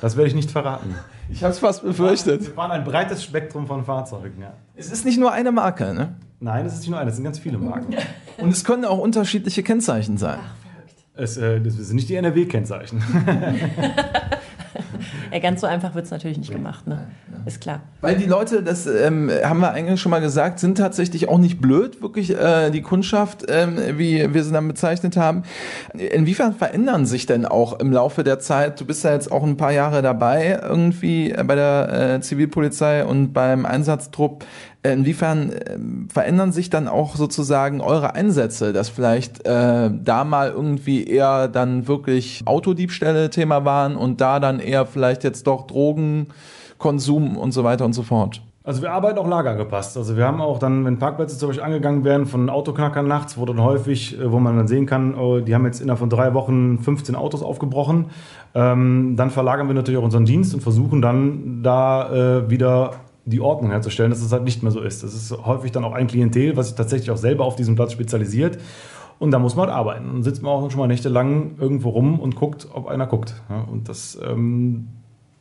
Das 0.00 0.16
werde 0.16 0.28
ich 0.28 0.34
nicht 0.34 0.50
verraten. 0.50 0.94
Ich 1.28 1.44
habe 1.44 1.52
es 1.52 1.58
fast 1.58 1.82
befürchtet. 1.82 2.46
Wir 2.46 2.54
fahren 2.54 2.70
ein 2.70 2.84
breites 2.84 3.22
Spektrum 3.22 3.66
von 3.66 3.84
Fahrzeugen. 3.84 4.40
Ja. 4.40 4.54
Es 4.74 4.90
ist 4.90 5.04
nicht 5.04 5.20
nur 5.20 5.32
eine 5.32 5.52
Marke, 5.52 5.92
ne? 5.92 6.14
Nein, 6.40 6.64
es 6.64 6.72
ist 6.72 6.80
nicht 6.80 6.90
nur 6.90 6.98
eine, 6.98 7.10
es 7.10 7.16
sind 7.16 7.24
ganz 7.24 7.38
viele 7.38 7.58
Marken. 7.58 7.94
Und 8.38 8.48
es 8.48 8.64
können 8.64 8.86
auch 8.86 8.98
unterschiedliche 8.98 9.62
Kennzeichen 9.62 10.16
sein. 10.16 10.38
Es, 11.18 11.36
äh, 11.36 11.60
das 11.60 11.74
sind 11.74 11.96
nicht 11.96 12.08
die 12.08 12.14
NRW-Kennzeichen. 12.14 13.02
Ja, 15.32 15.38
ganz 15.40 15.60
so 15.60 15.66
einfach 15.66 15.94
wird's 15.94 16.10
natürlich 16.10 16.38
nicht 16.38 16.50
gemacht, 16.50 16.86
ne? 16.86 17.06
Ist 17.48 17.62
klar. 17.62 17.80
Weil 18.02 18.16
die 18.16 18.26
Leute, 18.26 18.62
das 18.62 18.86
ähm, 18.86 19.30
haben 19.42 19.60
wir 19.60 19.70
eigentlich 19.70 19.98
schon 19.98 20.10
mal 20.10 20.20
gesagt, 20.20 20.58
sind 20.58 20.76
tatsächlich 20.76 21.30
auch 21.30 21.38
nicht 21.38 21.62
blöd, 21.62 22.02
wirklich 22.02 22.36
äh, 22.36 22.68
die 22.68 22.82
Kundschaft, 22.82 23.46
ähm, 23.48 23.78
wie 23.94 24.34
wir 24.34 24.44
sie 24.44 24.52
dann 24.52 24.68
bezeichnet 24.68 25.16
haben. 25.16 25.44
Inwiefern 25.94 26.52
verändern 26.52 27.06
sich 27.06 27.24
denn 27.24 27.46
auch 27.46 27.80
im 27.80 27.90
Laufe 27.90 28.22
der 28.22 28.38
Zeit? 28.38 28.78
Du 28.78 28.84
bist 28.84 29.02
ja 29.02 29.14
jetzt 29.14 29.32
auch 29.32 29.42
ein 29.44 29.56
paar 29.56 29.72
Jahre 29.72 30.02
dabei, 30.02 30.60
irgendwie 30.62 31.30
äh, 31.30 31.42
bei 31.42 31.54
der 31.54 32.16
äh, 32.16 32.20
Zivilpolizei 32.20 33.06
und 33.06 33.32
beim 33.32 33.64
Einsatztrupp. 33.64 34.44
Äh, 34.82 34.92
Inwiefern 34.92 35.54
ähm, 35.66 36.08
verändern 36.12 36.52
sich 36.52 36.68
dann 36.68 36.86
auch 36.86 37.16
sozusagen 37.16 37.80
eure 37.80 38.14
Einsätze, 38.14 38.74
dass 38.74 38.90
vielleicht 38.90 39.46
äh, 39.46 39.90
da 39.90 40.24
mal 40.24 40.50
irgendwie 40.50 41.04
eher 41.04 41.48
dann 41.48 41.88
wirklich 41.88 42.42
Autodiebstähle 42.44 43.30
Thema 43.30 43.64
waren 43.64 43.96
und 43.96 44.20
da 44.20 44.38
dann 44.38 44.60
eher 44.60 44.84
vielleicht 44.84 45.24
jetzt 45.24 45.46
doch 45.46 45.66
Drogenkonsum 46.78 47.36
und 47.36 47.52
so 47.52 47.64
weiter 47.64 47.84
und 47.84 47.92
so 47.92 48.02
fort? 48.02 48.42
Also 48.64 48.82
wir 48.82 48.92
arbeiten 48.92 49.18
auch 49.18 49.26
lagergepasst. 49.26 49.96
Also 49.96 50.16
wir 50.16 50.26
haben 50.26 50.42
auch 50.42 50.58
dann, 50.58 50.84
wenn 50.84 50.98
Parkplätze 50.98 51.38
zum 51.38 51.48
Beispiel 51.48 51.64
angegangen 51.64 52.04
werden 52.04 52.26
von 52.26 52.50
Autoknackern 52.50 53.08
nachts, 53.08 53.38
wo 53.38 53.46
dann 53.46 53.62
häufig, 53.62 54.18
äh, 54.18 54.30
wo 54.30 54.38
man 54.38 54.56
dann 54.56 54.68
sehen 54.68 54.84
kann, 54.84 55.14
oh, 55.14 55.40
die 55.40 55.54
haben 55.54 55.64
jetzt 55.64 55.80
innerhalb 55.80 55.98
von 55.98 56.10
drei 56.10 56.34
Wochen 56.34 56.78
15 56.78 57.14
Autos 57.14 57.42
aufgebrochen, 57.42 58.06
ähm, 58.54 59.14
dann 59.16 59.30
verlagern 59.30 59.68
wir 59.68 59.74
natürlich 59.74 59.98
auch 59.98 60.04
unseren 60.04 60.26
Dienst 60.26 60.52
und 60.54 60.60
versuchen 60.60 61.00
dann 61.00 61.62
da 61.62 62.12
äh, 62.40 62.50
wieder 62.50 62.92
die 63.24 63.40
Ordnung 63.40 63.70
herzustellen, 63.70 64.10
dass 64.10 64.22
es 64.22 64.32
halt 64.32 64.44
nicht 64.44 64.62
mehr 64.62 64.72
so 64.72 64.80
ist. 64.80 65.02
Das 65.02 65.14
ist 65.14 65.32
häufig 65.46 65.72
dann 65.72 65.84
auch 65.84 65.92
ein 65.92 66.06
Klientel, 66.06 66.56
was 66.56 66.68
sich 66.68 66.76
tatsächlich 66.76 67.10
auch 67.10 67.16
selber 67.16 67.44
auf 67.44 67.56
diesem 67.56 67.74
Platz 67.74 67.92
spezialisiert. 67.92 68.58
Und 69.18 69.32
da 69.32 69.38
muss 69.38 69.56
man 69.56 69.66
halt 69.66 69.76
arbeiten. 69.76 70.06
Dann 70.12 70.22
sitzt 70.22 70.42
man 70.42 70.52
auch 70.52 70.70
schon 70.70 70.78
mal 70.78 70.86
nächtelang 70.86 71.56
irgendwo 71.58 71.90
rum 71.90 72.20
und 72.20 72.36
guckt, 72.36 72.68
ob 72.72 72.86
einer 72.86 73.06
guckt. 73.06 73.34
Ja, 73.50 73.62
und 73.62 73.88
das 73.88 74.18
ähm, 74.24 74.88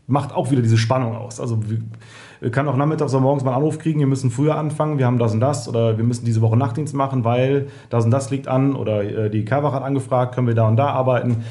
macht 0.08 0.34
auch 0.34 0.50
wieder 0.50 0.62
diese 0.62 0.78
Spannung 0.78 1.15
aus. 1.15 1.39
Also 1.39 1.60
wir, 1.70 2.52
können 2.52 2.70
auch 2.70 2.78
nachmittags 2.78 3.13
oder 3.13 3.22
morgens 3.22 3.43
mal 3.43 3.52
einen 3.52 3.60
Anruf 3.60 3.78
kriegen, 3.78 4.00
wir 4.00 4.08
müssen 4.08 4.32
früher 4.32 4.56
anfangen, 4.56 4.98
wir 4.98 5.06
haben 5.06 5.20
das 5.20 5.34
und 5.34 5.41
das 5.41 5.67
oder 5.67 5.98
wir 5.98 6.04
müssen 6.04 6.26
diese 6.26 6.41
Woche 6.41 6.56
Nachtdienst 6.56 6.93
machen, 6.93 7.24
weil 7.24 7.67
das 7.89 8.06
und 8.06 8.12
das 8.12 8.32
liegt 8.32 8.48
an 8.48 8.76
oder 8.76 9.04
äh, 9.04 9.30
die 9.30 9.43
Kerwach 9.43 9.74
hat 9.74 9.84
angefragt, 9.84 10.34
können 10.34 10.48
wir 10.48 10.56
da 10.56 10.67
und 10.67 10.78
da 10.78 10.88
arbeiten. 10.88 11.43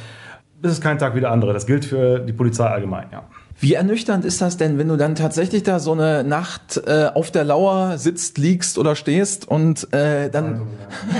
Das 0.62 0.73
ist 0.73 0.83
kein 0.83 0.99
Tag 0.99 1.14
wie 1.14 1.21
der 1.21 1.31
andere. 1.31 1.53
Das 1.53 1.66
gilt 1.66 1.85
für 1.85 2.19
die 2.19 2.33
Polizei 2.33 2.66
allgemein, 2.66 3.07
ja. 3.12 3.25
Wie 3.59 3.73
ernüchternd 3.73 4.25
ist 4.27 4.42
das 4.42 4.59
denn, 4.59 4.77
wenn 4.79 4.88
du 4.88 4.97
dann 4.97 5.14
tatsächlich 5.14 5.62
da 5.62 5.79
so 5.79 5.92
eine 5.92 6.25
Nacht 6.25 6.81
äh, 6.87 7.09
auf 7.14 7.31
der 7.31 7.45
Lauer 7.45 7.97
sitzt, 7.97 8.37
liegst 8.37 8.77
oder 8.77 8.95
stehst 8.95 9.49
und 9.49 9.92
äh, 9.95 10.29
dann 10.29 10.62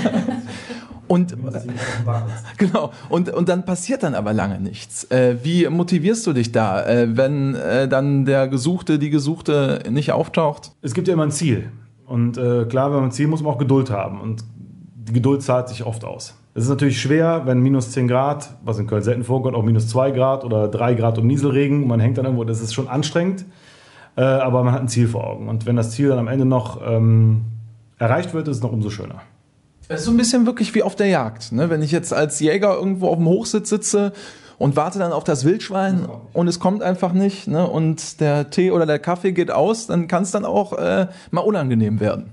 und 1.07 1.35
genau 2.57 2.91
und 3.09 3.29
und 3.33 3.49
dann 3.49 3.65
passiert 3.65 4.03
dann 4.03 4.15
aber 4.15 4.33
lange 4.33 4.59
nichts. 4.59 5.05
Äh, 5.05 5.37
wie 5.43 5.67
motivierst 5.67 6.25
du 6.27 6.33
dich 6.33 6.51
da, 6.51 6.85
äh, 6.85 7.15
wenn 7.15 7.55
äh, 7.55 7.87
dann 7.87 8.25
der 8.25 8.47
Gesuchte, 8.47 8.99
die 8.99 9.09
Gesuchte 9.09 9.83
nicht 9.89 10.11
auftaucht? 10.11 10.71
Es 10.81 10.93
gibt 10.93 11.07
ja 11.07 11.13
immer 11.13 11.23
ein 11.23 11.31
Ziel. 11.31 11.69
Und 12.05 12.37
äh, 12.37 12.65
klar, 12.65 12.89
wenn 12.91 12.99
man 12.99 13.09
ein 13.09 13.11
Ziel 13.11 13.27
muss 13.27 13.43
man 13.43 13.53
auch 13.53 13.57
Geduld 13.57 13.91
haben. 13.91 14.21
Und 14.21 14.43
die 15.07 15.13
Geduld 15.13 15.41
zahlt 15.41 15.69
sich 15.69 15.85
oft 15.85 16.03
aus. 16.03 16.35
Es 16.53 16.63
ist 16.63 16.69
natürlich 16.69 16.99
schwer, 16.99 17.43
wenn 17.45 17.59
minus 17.59 17.91
10 17.91 18.07
Grad, 18.07 18.49
was 18.63 18.79
in 18.79 18.87
Köln 18.87 19.03
selten 19.03 19.23
vorkommt, 19.23 19.55
auch 19.55 19.63
minus 19.63 19.87
2 19.89 20.11
Grad 20.11 20.43
oder 20.43 20.67
3 20.67 20.95
Grad 20.95 21.17
und 21.19 21.27
Nieselregen, 21.27 21.85
man 21.85 21.99
hängt 21.99 22.17
dann 22.17 22.25
irgendwo, 22.25 22.45
das 22.45 22.61
ist 22.61 22.73
schon 22.73 22.87
anstrengend, 22.87 23.45
äh, 24.15 24.21
aber 24.21 24.63
man 24.63 24.73
hat 24.73 24.81
ein 24.81 24.87
Ziel 24.87 25.07
vor 25.07 25.27
Augen. 25.27 25.49
Und 25.49 25.65
wenn 25.65 25.75
das 25.75 25.91
Ziel 25.91 26.09
dann 26.09 26.17
am 26.17 26.27
Ende 26.27 26.45
noch 26.45 26.81
ähm, 26.83 27.43
erreicht 27.99 28.33
wird, 28.33 28.47
ist 28.47 28.57
es 28.57 28.63
noch 28.63 28.71
umso 28.71 28.89
schöner. 28.89 29.21
Es 29.89 30.01
ist 30.01 30.05
so 30.05 30.11
ein 30.11 30.17
bisschen 30.17 30.45
wirklich 30.45 30.75
wie 30.75 30.83
auf 30.83 30.95
der 30.95 31.07
Jagd. 31.07 31.53
Ne? 31.53 31.69
Wenn 31.69 31.81
ich 31.81 31.91
jetzt 31.91 32.11
als 32.13 32.41
Jäger 32.41 32.75
irgendwo 32.75 33.07
auf 33.07 33.15
dem 33.15 33.27
Hochsitz 33.27 33.69
sitze 33.69 34.11
und 34.57 34.75
warte 34.75 34.99
dann 34.99 35.13
auf 35.13 35.23
das 35.23 35.45
Wildschwein 35.45 36.09
und 36.33 36.47
es 36.49 36.59
kommt 36.59 36.83
einfach 36.83 37.13
nicht 37.13 37.47
ne? 37.47 37.65
und 37.65 38.19
der 38.19 38.49
Tee 38.49 38.71
oder 38.71 38.85
der 38.85 38.99
Kaffee 38.99 39.31
geht 39.31 39.49
aus, 39.49 39.87
dann 39.87 40.09
kann 40.09 40.23
es 40.23 40.31
dann 40.31 40.43
auch 40.43 40.73
äh, 40.73 41.07
mal 41.31 41.41
unangenehm 41.41 42.01
werden. 42.01 42.31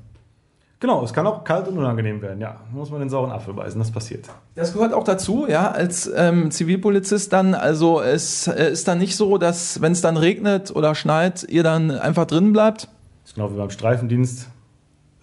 Genau, 0.81 1.05
es 1.05 1.13
kann 1.13 1.27
auch 1.29 1.45
kalt 1.45 1.69
und 1.69 1.79
unangenehm 1.79 2.21
werden, 2.21 2.41
ja. 2.41 2.57
Da 2.71 2.77
muss 2.77 2.91
man 2.91 3.01
den 3.01 3.09
sauren 3.09 3.31
Apfel 3.31 3.55
beißen, 3.55 3.79
das 3.79 3.91
passiert. 3.91 4.27
Das 4.55 4.75
gehört 4.75 4.93
auch 4.93 5.05
dazu, 5.05 5.47
ja, 5.49 5.71
als 5.71 6.11
ähm, 6.15 6.51
Zivilpolizist 6.51 7.33
dann. 7.33 7.55
Also 7.55 8.03
es 8.03 8.49
äh, 8.49 8.71
ist 8.71 8.89
dann 8.89 8.99
nicht 8.99 9.17
so, 9.17 9.39
dass 9.39 9.81
wenn 9.81 9.93
es 9.93 10.01
dann 10.01 10.17
regnet 10.17 10.75
oder 10.75 10.95
schneit, 10.95 11.47
ihr 11.49 11.63
dann 11.63 11.91
einfach 11.93 12.27
drin 12.27 12.53
bleibt. 12.53 12.89
Das 13.23 13.31
ist 13.31 13.35
genau 13.37 13.51
wie 13.53 13.57
beim 13.57 13.71
Streifendienst. 13.71 14.49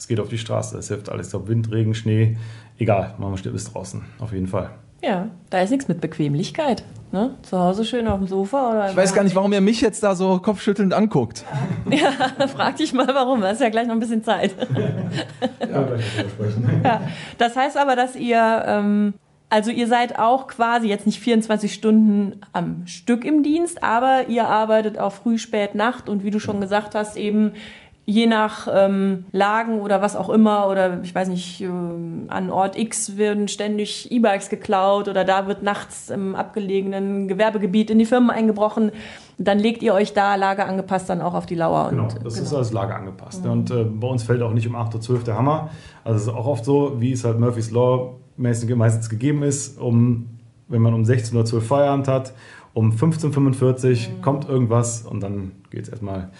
Es 0.01 0.07
geht 0.07 0.19
auf 0.19 0.29
die 0.29 0.39
Straße, 0.39 0.79
es 0.79 0.87
hilft 0.87 1.09
alles. 1.09 1.31
Ob 1.35 1.47
Wind, 1.47 1.71
Regen, 1.71 1.93
Schnee, 1.93 2.35
egal, 2.79 3.13
man 3.19 3.37
steht 3.37 3.53
bis 3.53 3.71
draußen, 3.71 4.01
auf 4.17 4.33
jeden 4.33 4.47
Fall. 4.47 4.71
Ja, 5.03 5.27
da 5.51 5.61
ist 5.61 5.69
nichts 5.69 5.87
mit 5.87 6.01
Bequemlichkeit. 6.01 6.83
Ne? 7.11 7.35
Zu 7.43 7.59
Hause 7.59 7.85
schön 7.85 8.07
auf 8.07 8.17
dem 8.17 8.27
Sofa 8.27 8.71
oder. 8.71 8.89
Ich 8.89 8.95
weiß 8.95 9.13
gar 9.13 9.23
nicht, 9.23 9.35
warum 9.35 9.53
ihr 9.53 9.61
mich 9.61 9.79
jetzt 9.79 10.01
da 10.01 10.15
so 10.15 10.39
kopfschüttelnd 10.39 10.95
anguckt. 10.95 11.45
Ja, 11.91 12.47
frag 12.47 12.77
dich 12.77 12.93
mal 12.93 13.09
warum. 13.09 13.41
Da 13.41 13.51
ist 13.51 13.61
ja 13.61 13.69
gleich 13.69 13.85
noch 13.85 13.93
ein 13.93 13.99
bisschen 13.99 14.23
Zeit. 14.23 14.55
Ja. 15.69 15.87
Ja. 16.83 17.01
Das 17.37 17.55
heißt 17.55 17.77
aber, 17.77 17.95
dass 17.95 18.15
ihr, 18.15 18.63
ähm, 18.65 19.13
also 19.49 19.69
ihr 19.69 19.85
seid 19.85 20.17
auch 20.17 20.47
quasi 20.47 20.87
jetzt 20.87 21.05
nicht 21.05 21.19
24 21.19 21.71
Stunden 21.71 22.41
am 22.53 22.87
Stück 22.87 23.23
im 23.23 23.43
Dienst, 23.43 23.83
aber 23.83 24.29
ihr 24.29 24.47
arbeitet 24.47 24.97
auch 24.97 25.11
früh, 25.11 25.37
spät, 25.37 25.75
Nacht 25.75 26.09
und 26.09 26.23
wie 26.23 26.31
du 26.31 26.39
schon 26.39 26.59
gesagt 26.59 26.95
hast, 26.95 27.17
eben 27.17 27.51
je 28.05 28.25
nach 28.25 28.67
ähm, 28.71 29.25
Lagen 29.31 29.79
oder 29.79 30.01
was 30.01 30.15
auch 30.15 30.29
immer 30.29 30.67
oder 30.67 31.01
ich 31.03 31.13
weiß 31.13 31.27
nicht, 31.29 31.61
ähm, 31.61 32.25
an 32.29 32.49
Ort 32.49 32.77
X 32.77 33.17
werden 33.17 33.47
ständig 33.47 34.11
E-Bikes 34.11 34.49
geklaut 34.49 35.07
oder 35.07 35.23
da 35.23 35.47
wird 35.47 35.61
nachts 35.63 36.09
im 36.09 36.35
abgelegenen 36.35 37.27
Gewerbegebiet 37.27 37.91
in 37.91 37.99
die 37.99 38.05
Firmen 38.05 38.31
eingebrochen, 38.31 38.91
dann 39.37 39.59
legt 39.59 39.83
ihr 39.83 39.93
euch 39.93 40.13
da 40.13 40.35
lagerangepasst 40.35 41.09
dann 41.09 41.21
auch 41.21 41.33
auf 41.33 41.45
die 41.45 41.55
Lauer. 41.55 41.89
Genau, 41.89 42.03
und, 42.03 42.25
das 42.25 42.39
ist 42.39 42.53
alles 42.53 42.73
Lager 42.73 42.95
angepasst. 42.95 43.45
Und 43.45 43.69
äh, 43.71 43.83
bei 43.83 44.07
uns 44.07 44.23
fällt 44.23 44.41
auch 44.41 44.53
nicht 44.53 44.67
um 44.67 44.75
8.12 44.75 45.09
Uhr 45.09 45.19
der 45.19 45.37
Hammer. 45.37 45.69
Also 46.03 46.17
es 46.17 46.23
ist 46.23 46.29
auch 46.29 46.47
oft 46.47 46.65
so, 46.65 46.99
wie 46.99 47.11
es 47.11 47.23
halt 47.23 47.39
Murphy's 47.39 47.71
Law 47.71 48.15
meistens 48.37 49.09
gegeben 49.09 49.43
ist, 49.43 49.79
um, 49.79 50.39
wenn 50.67 50.81
man 50.81 50.93
um 50.93 51.03
16.12 51.03 51.53
Uhr 51.53 51.61
Feierabend 51.61 52.07
hat, 52.07 52.33
um 52.73 52.91
15.45 52.91 53.91
Uhr 53.91 54.21
kommt 54.21 54.47
irgendwas 54.47 55.03
und 55.03 55.21
dann 55.21 55.51
geht 55.69 55.83
es 55.83 55.89
erstmal 55.89 56.31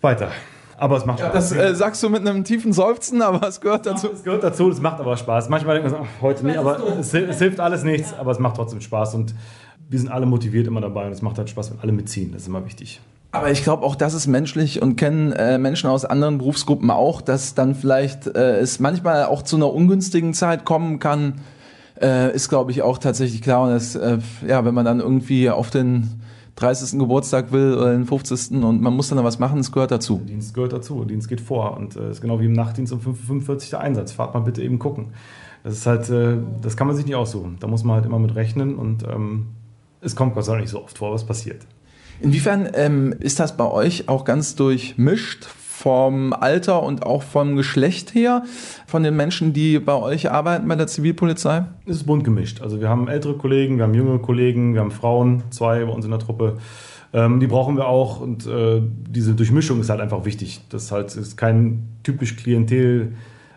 weiter. 0.00 0.30
Aber 0.78 0.96
es 0.96 1.06
macht 1.06 1.20
Spaß. 1.20 1.32
Das 1.32 1.52
äh, 1.52 1.74
sagst 1.74 2.02
du 2.02 2.10
mit 2.10 2.20
einem 2.20 2.44
tiefen 2.44 2.72
Seufzen, 2.72 3.22
aber 3.22 3.46
es 3.48 3.60
gehört 3.60 3.86
dazu. 3.86 4.10
Es 4.12 4.22
gehört 4.22 4.42
dazu, 4.42 4.68
es 4.70 4.80
macht 4.80 5.00
aber 5.00 5.16
Spaß. 5.16 5.48
Manchmal 5.48 5.80
denkt 5.80 5.90
man 5.90 6.02
so, 6.02 6.06
ach, 6.06 6.22
heute 6.22 6.44
nicht, 6.44 6.58
aber 6.58 6.78
es, 7.00 7.14
es 7.14 7.38
hilft 7.38 7.60
alles 7.60 7.82
nichts, 7.82 8.12
aber 8.18 8.30
es 8.30 8.38
macht 8.38 8.56
trotzdem 8.56 8.80
Spaß 8.80 9.14
und 9.14 9.34
wir 9.88 9.98
sind 9.98 10.10
alle 10.10 10.26
motiviert 10.26 10.66
immer 10.66 10.80
dabei 10.80 11.06
und 11.06 11.12
es 11.12 11.22
macht 11.22 11.38
halt 11.38 11.48
Spaß, 11.48 11.70
wenn 11.70 11.80
alle 11.80 11.92
mitziehen. 11.92 12.32
Das 12.32 12.42
ist 12.42 12.48
immer 12.48 12.64
wichtig. 12.64 13.00
Aber 13.32 13.50
ich 13.50 13.62
glaube 13.62 13.84
auch, 13.84 13.96
das 13.96 14.14
ist 14.14 14.26
menschlich 14.26 14.80
und 14.82 14.96
kennen 14.96 15.32
äh, 15.32 15.58
Menschen 15.58 15.90
aus 15.90 16.04
anderen 16.04 16.38
Berufsgruppen 16.38 16.90
auch, 16.90 17.20
dass 17.20 17.54
dann 17.54 17.74
vielleicht 17.74 18.26
äh, 18.26 18.58
es 18.58 18.80
manchmal 18.80 19.24
auch 19.26 19.42
zu 19.42 19.56
einer 19.56 19.72
ungünstigen 19.72 20.32
Zeit 20.34 20.64
kommen 20.64 20.98
kann, 20.98 21.40
äh, 22.00 22.34
ist 22.34 22.48
glaube 22.48 22.70
ich 22.70 22.82
auch 22.82 22.98
tatsächlich 22.98 23.42
klar. 23.42 23.62
Und 23.62 23.70
es, 23.70 23.94
äh, 23.94 24.18
ja, 24.46 24.64
wenn 24.64 24.74
man 24.74 24.84
dann 24.84 25.00
irgendwie 25.00 25.50
auf 25.50 25.70
den 25.70 26.20
30. 26.56 26.98
Geburtstag 26.98 27.52
will 27.52 27.74
oder 27.74 27.92
den 27.92 28.06
50. 28.06 28.62
und 28.62 28.80
man 28.80 28.94
muss 28.94 29.08
dann 29.08 29.22
was 29.22 29.38
machen, 29.38 29.60
es 29.60 29.72
gehört 29.72 29.90
dazu. 29.90 30.16
Der 30.16 30.26
Dienst 30.26 30.54
gehört 30.54 30.72
dazu, 30.72 30.96
der 30.96 31.06
Dienst 31.06 31.28
geht 31.28 31.40
vor 31.40 31.76
und 31.76 31.96
äh, 31.96 32.10
ist 32.10 32.22
genau 32.22 32.40
wie 32.40 32.46
im 32.46 32.54
Nachtdienst 32.54 32.92
um 32.92 33.00
5.45 33.00 33.70
der 33.70 33.80
Einsatz. 33.80 34.12
Fahrt 34.12 34.34
mal 34.34 34.40
bitte 34.40 34.62
eben 34.62 34.78
gucken. 34.78 35.08
Das 35.64 35.74
ist 35.74 35.86
halt, 35.86 36.08
äh, 36.08 36.38
das 36.62 36.76
kann 36.76 36.86
man 36.86 36.96
sich 36.96 37.04
nicht 37.04 37.14
aussuchen. 37.14 37.56
Da 37.60 37.66
muss 37.66 37.84
man 37.84 37.96
halt 37.96 38.06
immer 38.06 38.18
mit 38.18 38.34
rechnen 38.34 38.76
und 38.76 39.04
ähm, 39.04 39.48
es 40.00 40.16
kommt 40.16 40.34
Gott 40.34 40.44
sei 40.44 40.52
Dank 40.52 40.62
nicht 40.62 40.70
so 40.70 40.82
oft 40.82 40.96
vor, 40.96 41.12
was 41.12 41.24
passiert. 41.24 41.66
Inwiefern 42.20 42.68
ähm, 42.72 43.14
ist 43.18 43.38
das 43.40 43.56
bei 43.56 43.70
euch 43.70 44.08
auch 44.08 44.24
ganz 44.24 44.54
durchmischt 44.54 45.46
vom 45.86 46.32
Alter 46.32 46.82
und 46.82 47.06
auch 47.06 47.22
vom 47.22 47.54
Geschlecht 47.54 48.12
her 48.12 48.42
von 48.88 49.04
den 49.04 49.14
Menschen, 49.14 49.52
die 49.52 49.78
bei 49.78 49.94
euch 49.94 50.28
arbeiten 50.28 50.66
bei 50.66 50.74
der 50.74 50.88
Zivilpolizei? 50.88 51.64
Es 51.84 51.98
ist 51.98 52.06
bunt 52.06 52.24
gemischt. 52.24 52.60
Also 52.60 52.80
wir 52.80 52.88
haben 52.88 53.06
ältere 53.06 53.34
Kollegen, 53.34 53.76
wir 53.76 53.84
haben 53.84 53.94
jüngere 53.94 54.18
Kollegen, 54.18 54.74
wir 54.74 54.80
haben 54.80 54.90
Frauen, 54.90 55.44
zwei 55.50 55.84
bei 55.84 55.92
uns 55.92 56.04
in 56.04 56.10
der 56.10 56.18
Truppe. 56.18 56.56
Ähm, 57.12 57.38
die 57.38 57.46
brauchen 57.46 57.76
wir 57.76 57.86
auch 57.86 58.20
und 58.20 58.48
äh, 58.48 58.82
diese 59.08 59.36
Durchmischung 59.36 59.78
ist 59.78 59.88
halt 59.88 60.00
einfach 60.00 60.24
wichtig. 60.24 60.60
Das 60.70 60.90
halt 60.90 61.14
ist 61.14 61.36
kein 61.36 61.86
typisch 62.02 62.34
Klientel, 62.34 63.12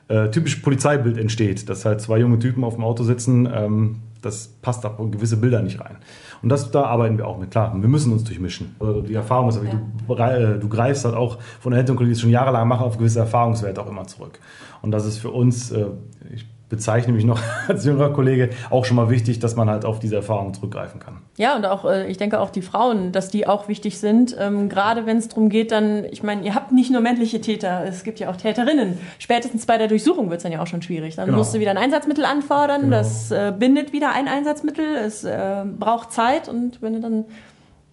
äh, 0.07 0.29
typisch 0.29 0.57
Polizeibild 0.57 1.17
entsteht, 1.17 1.67
dass 1.67 1.83
halt 1.83 1.99
zwei 1.99 2.19
junge 2.19 2.37
Typen 2.37 2.63
auf 2.63 2.75
dem 2.75 2.83
Auto 2.83 3.01
sitzen. 3.01 3.49
Ähm, 3.51 4.01
das 4.21 4.49
passt 4.61 4.83
da 4.83 4.95
gewisse 5.09 5.37
Bilder 5.37 5.63
nicht 5.63 5.79
rein. 5.79 5.97
Und 6.41 6.49
das, 6.49 6.71
da 6.71 6.83
arbeiten 6.83 7.17
wir 7.17 7.27
auch 7.27 7.37
mit. 7.37 7.51
Klar, 7.51 7.73
wir 7.75 7.89
müssen 7.89 8.13
uns 8.13 8.23
durchmischen. 8.23 8.75
Also 8.79 9.01
die 9.01 9.13
Erfahrung 9.13 9.49
ist, 9.49 9.59
ja. 9.61 9.71
du, 10.07 10.13
äh, 10.15 10.59
du 10.59 10.69
greifst 10.69 11.05
halt 11.05 11.15
auch 11.15 11.37
von 11.59 11.73
älteren 11.73 11.97
Kollegen, 11.97 12.13
die 12.15 12.19
schon 12.19 12.29
jahrelang 12.29 12.67
machen, 12.67 12.85
auf 12.85 12.97
gewisse 12.97 13.19
Erfahrungswerte 13.19 13.81
auch 13.81 13.87
immer 13.87 14.07
zurück. 14.07 14.39
Und 14.81 14.91
das 14.91 15.05
ist 15.05 15.17
für 15.17 15.31
uns, 15.31 15.71
äh, 15.71 15.87
ich 16.33 16.45
bezeichne 16.69 17.13
mich 17.13 17.25
noch 17.25 17.39
als 17.67 17.85
jüngerer 17.85 18.13
Kollege, 18.13 18.49
auch 18.69 18.85
schon 18.85 18.95
mal 18.95 19.09
wichtig, 19.09 19.39
dass 19.39 19.55
man 19.55 19.69
halt 19.69 19.85
auf 19.85 19.99
diese 19.99 20.15
Erfahrung 20.15 20.53
zurückgreifen 20.53 20.99
kann. 20.99 21.17
Ja, 21.37 21.55
und 21.55 21.65
auch, 21.65 21.85
äh, 21.85 22.09
ich 22.09 22.17
denke 22.17 22.39
auch 22.39 22.51
die 22.51 22.61
Frauen, 22.61 23.11
dass 23.11 23.29
die 23.29 23.47
auch 23.47 23.67
wichtig 23.67 23.99
sind. 23.99 24.35
Ähm, 24.39 24.69
gerade 24.69 25.05
wenn 25.05 25.17
es 25.17 25.27
darum 25.27 25.49
geht, 25.49 25.71
dann, 25.71 26.05
ich 26.05 26.23
meine, 26.23 26.43
ihr 26.43 26.55
habt 26.55 26.71
nicht 26.71 26.91
nur 26.91 27.01
männliche 27.01 27.41
Täter, 27.41 27.83
es 27.85 28.03
gibt 28.03 28.19
ja 28.19 28.29
auch 28.29 28.35
Täterinnen. 28.35 28.97
Spätestens 29.17 29.65
bei 29.65 29.77
der 29.77 29.87
Durchsuchung 29.87 30.29
wird 30.29 30.37
es 30.37 30.43
dann 30.43 30.51
ja 30.51 30.61
auch 30.61 30.67
schon 30.67 30.81
schwierig. 30.81 31.15
Dann 31.15 31.25
genau. 31.25 31.39
musst 31.39 31.53
du 31.53 31.59
wieder 31.59 31.71
ein 31.71 31.77
Einsatzmittel 31.77 32.25
anfordern, 32.25 32.81
genau. 32.81 32.97
das 32.97 33.31
äh, 33.31 33.51
bindet 33.57 33.91
wieder 33.91 34.13
ein 34.13 34.27
Einsatzmittel, 34.27 34.85
es 34.95 35.23
äh, 35.23 35.63
braucht 35.77 36.11
Zeit 36.11 36.47
und 36.47 36.81
wenn 36.81 36.93
du 36.93 36.99
dann 36.99 37.25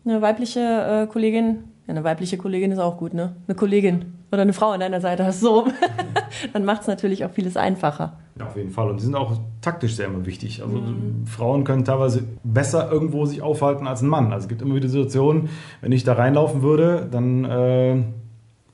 eine 0.05 0.23
weibliche 0.23 0.61
äh, 0.61 1.07
Kollegin 1.07 1.65
ja, 1.87 1.93
eine 1.93 2.05
weibliche 2.05 2.37
Kollegin 2.37 2.73
ist 2.73 2.79
auch 2.79 2.97
gut, 2.97 3.15
ne? 3.15 3.37
Eine 3.47 3.55
Kollegin 3.55 4.16
oder 4.33 4.43
eine 4.43 4.53
Frau 4.53 4.71
an 4.71 4.81
deiner 4.81 5.01
Seite 5.01 5.25
hast, 5.25 5.41
so. 5.41 5.69
Dann 6.53 6.65
macht 6.65 6.83
es 6.83 6.87
natürlich 6.87 7.25
auch 7.25 7.31
vieles 7.31 7.57
einfacher. 7.57 8.19
Ja, 8.39 8.47
auf 8.47 8.57
jeden 8.57 8.71
Fall. 8.71 8.91
Und 8.91 9.01
die 9.01 9.05
sind 9.05 9.15
auch 9.15 9.39
taktisch 9.61 9.95
sehr 9.95 10.07
immer 10.07 10.27
wichtig. 10.27 10.63
Also 10.63 10.77
mhm. 10.77 11.27
Frauen 11.27 11.65
können 11.65 11.85
teilweise 11.85 12.25
besser 12.45 12.91
irgendwo 12.91 13.25
sich 13.25 13.41
aufhalten 13.41 13.87
als 13.87 14.03
ein 14.03 14.09
Mann. 14.09 14.33
Also 14.33 14.45
es 14.45 14.49
gibt 14.49 14.63
immer 14.63 14.75
wieder 14.75 14.89
Situationen, 14.89 15.49
wenn 15.81 15.93
ich 15.93 16.05
da 16.05 16.15
reinlaufen 16.15 16.63
würde, 16.63 17.09
dann 17.11 17.45
äh, 17.45 18.03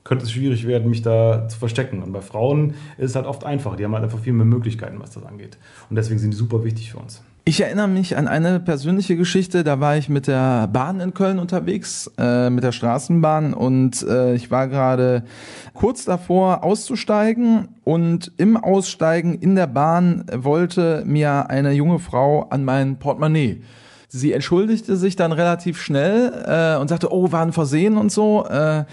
könnte 0.03 0.25
es 0.25 0.31
schwierig 0.31 0.67
werden, 0.67 0.89
mich 0.89 1.01
da 1.01 1.47
zu 1.47 1.57
verstecken. 1.57 2.03
Und 2.03 2.11
bei 2.11 2.21
Frauen 2.21 2.71
ist 2.97 3.11
es 3.11 3.15
halt 3.15 3.25
oft 3.25 3.45
einfach. 3.45 3.75
Die 3.75 3.85
haben 3.85 3.93
halt 3.93 4.03
einfach 4.03 4.19
viel 4.19 4.33
mehr 4.33 4.45
Möglichkeiten, 4.45 4.99
was 4.99 5.11
das 5.11 5.23
angeht. 5.23 5.57
Und 5.89 5.95
deswegen 5.95 6.19
sind 6.19 6.31
die 6.31 6.37
super 6.37 6.63
wichtig 6.63 6.91
für 6.91 6.97
uns. 6.97 7.23
Ich 7.45 7.59
erinnere 7.59 7.89
mich 7.89 8.15
an 8.15 8.29
eine 8.29 8.61
persönliche 8.61 9.17
Geschichte, 9.17 9.65
da 9.65 9.81
war 9.81 9.97
ich 9.97 10.07
mit 10.07 10.27
der 10.27 10.67
Bahn 10.67 11.01
in 11.01 11.13
Köln 11.13 11.39
unterwegs, 11.39 12.09
äh, 12.17 12.49
mit 12.49 12.63
der 12.63 12.71
Straßenbahn 12.71 13.53
und 13.53 14.01
äh, 14.03 14.33
ich 14.33 14.49
war 14.49 14.69
gerade 14.69 15.25
kurz 15.73 16.05
davor 16.05 16.63
auszusteigen 16.63 17.67
und 17.83 18.31
im 18.37 18.55
Aussteigen 18.55 19.33
in 19.33 19.55
der 19.55 19.67
Bahn 19.67 20.23
wollte 20.33 21.03
mir 21.05 21.49
eine 21.49 21.73
junge 21.73 21.99
Frau 21.99 22.43
an 22.43 22.63
mein 22.63 22.97
Portemonnaie. 22.97 23.61
Sie 24.07 24.31
entschuldigte 24.31 24.95
sich 24.95 25.17
dann 25.17 25.33
relativ 25.33 25.81
schnell 25.81 26.31
äh, 26.45 26.79
und 26.79 26.87
sagte, 26.87 27.11
oh, 27.11 27.33
war 27.33 27.41
ein 27.41 27.51
Versehen 27.51 27.97
und 27.97 28.09
so. 28.09 28.45
Äh, 28.45 28.85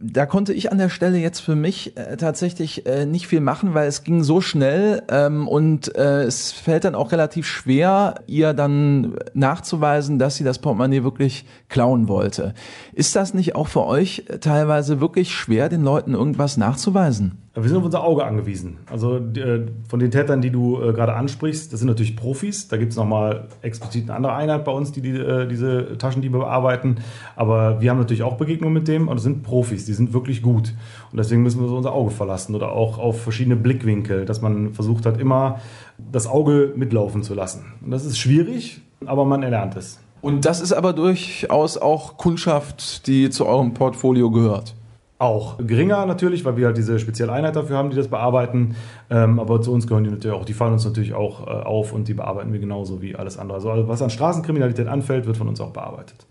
da 0.00 0.26
konnte 0.26 0.52
ich 0.52 0.70
an 0.70 0.78
der 0.78 0.90
Stelle 0.90 1.18
jetzt 1.18 1.40
für 1.40 1.56
mich 1.56 1.96
äh, 1.96 2.16
tatsächlich 2.16 2.86
äh, 2.86 3.04
nicht 3.04 3.26
viel 3.26 3.40
machen, 3.40 3.74
weil 3.74 3.88
es 3.88 4.04
ging 4.04 4.22
so 4.22 4.40
schnell 4.40 5.02
ähm, 5.08 5.48
und 5.48 5.94
äh, 5.96 6.22
es 6.22 6.52
fällt 6.52 6.84
dann 6.84 6.94
auch 6.94 7.10
relativ 7.10 7.46
schwer, 7.46 8.22
ihr 8.26 8.54
dann 8.54 9.16
nachzuweisen, 9.34 10.18
dass 10.18 10.36
sie 10.36 10.44
das 10.44 10.60
Portemonnaie 10.60 11.02
wirklich 11.02 11.46
klauen 11.68 12.06
wollte. 12.06 12.54
Ist 12.92 13.16
das 13.16 13.34
nicht 13.34 13.56
auch 13.56 13.66
für 13.66 13.84
euch 13.84 14.24
teilweise 14.40 15.00
wirklich 15.00 15.32
schwer, 15.32 15.68
den 15.68 15.82
Leuten 15.82 16.14
irgendwas 16.14 16.56
nachzuweisen? 16.56 17.38
Wir 17.62 17.68
sind 17.68 17.78
auf 17.78 17.84
unser 17.84 18.04
Auge 18.04 18.24
angewiesen. 18.24 18.78
Also 18.90 19.16
äh, 19.16 19.66
von 19.88 19.98
den 19.98 20.10
Tätern, 20.10 20.40
die 20.40 20.50
du 20.50 20.80
äh, 20.80 20.92
gerade 20.92 21.14
ansprichst, 21.14 21.72
das 21.72 21.80
sind 21.80 21.88
natürlich 21.88 22.16
Profis. 22.16 22.68
Da 22.68 22.76
gibt 22.76 22.92
es 22.92 22.98
nochmal 22.98 23.48
explizit 23.62 24.04
eine 24.04 24.14
andere 24.14 24.34
Einheit 24.34 24.64
bei 24.64 24.72
uns, 24.72 24.92
die, 24.92 25.00
die 25.00 25.10
äh, 25.10 25.46
diese 25.46 25.98
Taschendiebe 25.98 26.38
bearbeiten. 26.38 26.96
Aber 27.36 27.80
wir 27.80 27.90
haben 27.90 27.98
natürlich 27.98 28.22
auch 28.22 28.36
Begegnungen 28.36 28.74
mit 28.74 28.88
dem 28.88 29.08
und 29.08 29.16
das 29.16 29.24
sind 29.24 29.42
Profis, 29.42 29.84
die 29.84 29.92
sind 29.92 30.12
wirklich 30.12 30.42
gut. 30.42 30.74
Und 31.10 31.18
deswegen 31.18 31.42
müssen 31.42 31.60
wir 31.60 31.68
so 31.68 31.76
unser 31.76 31.92
Auge 31.92 32.10
verlassen 32.10 32.54
oder 32.54 32.72
auch 32.72 32.98
auf 32.98 33.22
verschiedene 33.22 33.56
Blickwinkel, 33.56 34.24
dass 34.24 34.40
man 34.40 34.72
versucht 34.72 35.06
hat, 35.06 35.20
immer 35.20 35.60
das 35.98 36.26
Auge 36.26 36.72
mitlaufen 36.76 37.22
zu 37.22 37.34
lassen. 37.34 37.64
Und 37.84 37.90
das 37.90 38.04
ist 38.04 38.18
schwierig, 38.18 38.80
aber 39.04 39.24
man 39.24 39.42
erlernt 39.42 39.76
es. 39.76 40.00
Und 40.20 40.44
das 40.44 40.60
ist 40.60 40.72
aber 40.72 40.92
durchaus 40.92 41.78
auch 41.78 42.16
Kundschaft, 42.16 43.06
die 43.06 43.30
zu 43.30 43.46
eurem 43.46 43.74
Portfolio 43.74 44.30
gehört. 44.30 44.74
Auch 45.20 45.58
geringer 45.58 46.06
natürlich, 46.06 46.44
weil 46.44 46.56
wir 46.56 46.66
halt 46.66 46.76
diese 46.76 47.00
spezielle 47.00 47.32
Einheit 47.32 47.56
dafür 47.56 47.76
haben, 47.76 47.90
die 47.90 47.96
das 47.96 48.06
bearbeiten. 48.06 48.76
Ähm, 49.10 49.40
aber 49.40 49.60
zu 49.60 49.72
uns 49.72 49.88
gehören 49.88 50.04
die 50.04 50.10
natürlich 50.10 50.36
auch, 50.36 50.44
die 50.44 50.52
fallen 50.52 50.72
uns 50.72 50.84
natürlich 50.84 51.12
auch 51.12 51.44
äh, 51.46 51.50
auf 51.50 51.92
und 51.92 52.06
die 52.06 52.14
bearbeiten 52.14 52.52
wir 52.52 52.60
genauso 52.60 53.02
wie 53.02 53.16
alles 53.16 53.36
andere. 53.36 53.56
Also 53.56 53.88
was 53.88 54.00
an 54.00 54.10
Straßenkriminalität 54.10 54.86
anfällt, 54.86 55.26
wird 55.26 55.36
von 55.36 55.48
uns 55.48 55.60
auch 55.60 55.72
bearbeitet. 55.72 56.26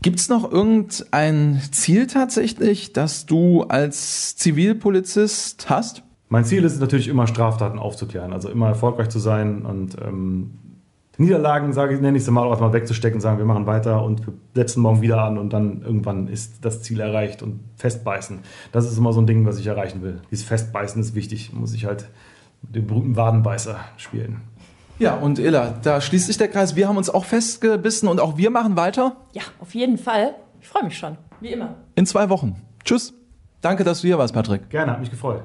Gibt 0.00 0.20
es 0.20 0.28
noch 0.28 0.52
irgendein 0.52 1.60
Ziel 1.72 2.06
tatsächlich, 2.06 2.92
das 2.92 3.26
du 3.26 3.62
als 3.62 4.36
Zivilpolizist 4.36 5.68
hast? 5.68 6.02
Mein 6.28 6.44
Ziel 6.44 6.62
ist 6.62 6.80
natürlich 6.80 7.08
immer, 7.08 7.26
Straftaten 7.26 7.78
aufzuklären, 7.78 8.32
also 8.32 8.48
immer 8.48 8.68
erfolgreich 8.68 9.08
zu 9.08 9.18
sein 9.18 9.64
und 9.64 9.96
ähm, 10.00 10.58
Niederlagen, 11.16 11.72
sage 11.72 11.94
ich, 11.94 12.00
nenne 12.00 12.16
ich 12.16 12.24
es 12.24 12.30
mal, 12.30 12.44
auch 12.44 12.60
mal 12.60 12.72
wegzustecken 12.72 13.16
und 13.16 13.20
sagen, 13.20 13.38
wir 13.38 13.44
machen 13.44 13.66
weiter 13.66 14.02
und 14.02 14.26
wir 14.26 14.34
setzen 14.54 14.82
morgen 14.82 15.00
wieder 15.00 15.22
an 15.22 15.38
und 15.38 15.52
dann 15.52 15.82
irgendwann 15.82 16.28
ist 16.28 16.64
das 16.64 16.82
Ziel 16.82 17.00
erreicht 17.00 17.42
und 17.42 17.60
festbeißen. 17.76 18.40
Das 18.72 18.90
ist 18.90 18.98
immer 18.98 19.12
so 19.12 19.20
ein 19.20 19.26
Ding, 19.26 19.46
was 19.46 19.58
ich 19.58 19.66
erreichen 19.66 20.02
will. 20.02 20.20
Dieses 20.30 20.44
Festbeißen 20.44 21.00
ist 21.00 21.14
wichtig, 21.14 21.52
muss 21.52 21.72
ich 21.74 21.84
halt 21.84 22.08
mit 22.62 22.74
dem 22.74 22.86
berühmten 22.86 23.16
Wadenbeißer 23.16 23.76
spielen. 23.96 24.40
Ja, 24.98 25.14
und 25.14 25.38
Ella, 25.38 25.74
da 25.82 26.00
schließt 26.00 26.26
sich 26.26 26.38
der 26.38 26.48
Kreis. 26.48 26.76
Wir 26.76 26.88
haben 26.88 26.96
uns 26.96 27.10
auch 27.10 27.24
festgebissen 27.24 28.08
und 28.08 28.20
auch 28.20 28.36
wir 28.36 28.50
machen 28.50 28.76
weiter. 28.76 29.16
Ja, 29.32 29.42
auf 29.60 29.74
jeden 29.74 29.98
Fall. 29.98 30.34
Ich 30.60 30.68
freue 30.68 30.84
mich 30.84 30.96
schon, 30.96 31.16
wie 31.40 31.48
immer. 31.48 31.74
In 31.94 32.06
zwei 32.06 32.28
Wochen. 32.28 32.56
Tschüss. 32.84 33.12
Danke, 33.60 33.82
dass 33.82 34.02
du 34.02 34.08
hier 34.08 34.18
warst, 34.18 34.34
Patrick. 34.34 34.68
Gerne, 34.70 34.92
hat 34.92 35.00
mich 35.00 35.10
gefreut. 35.10 35.42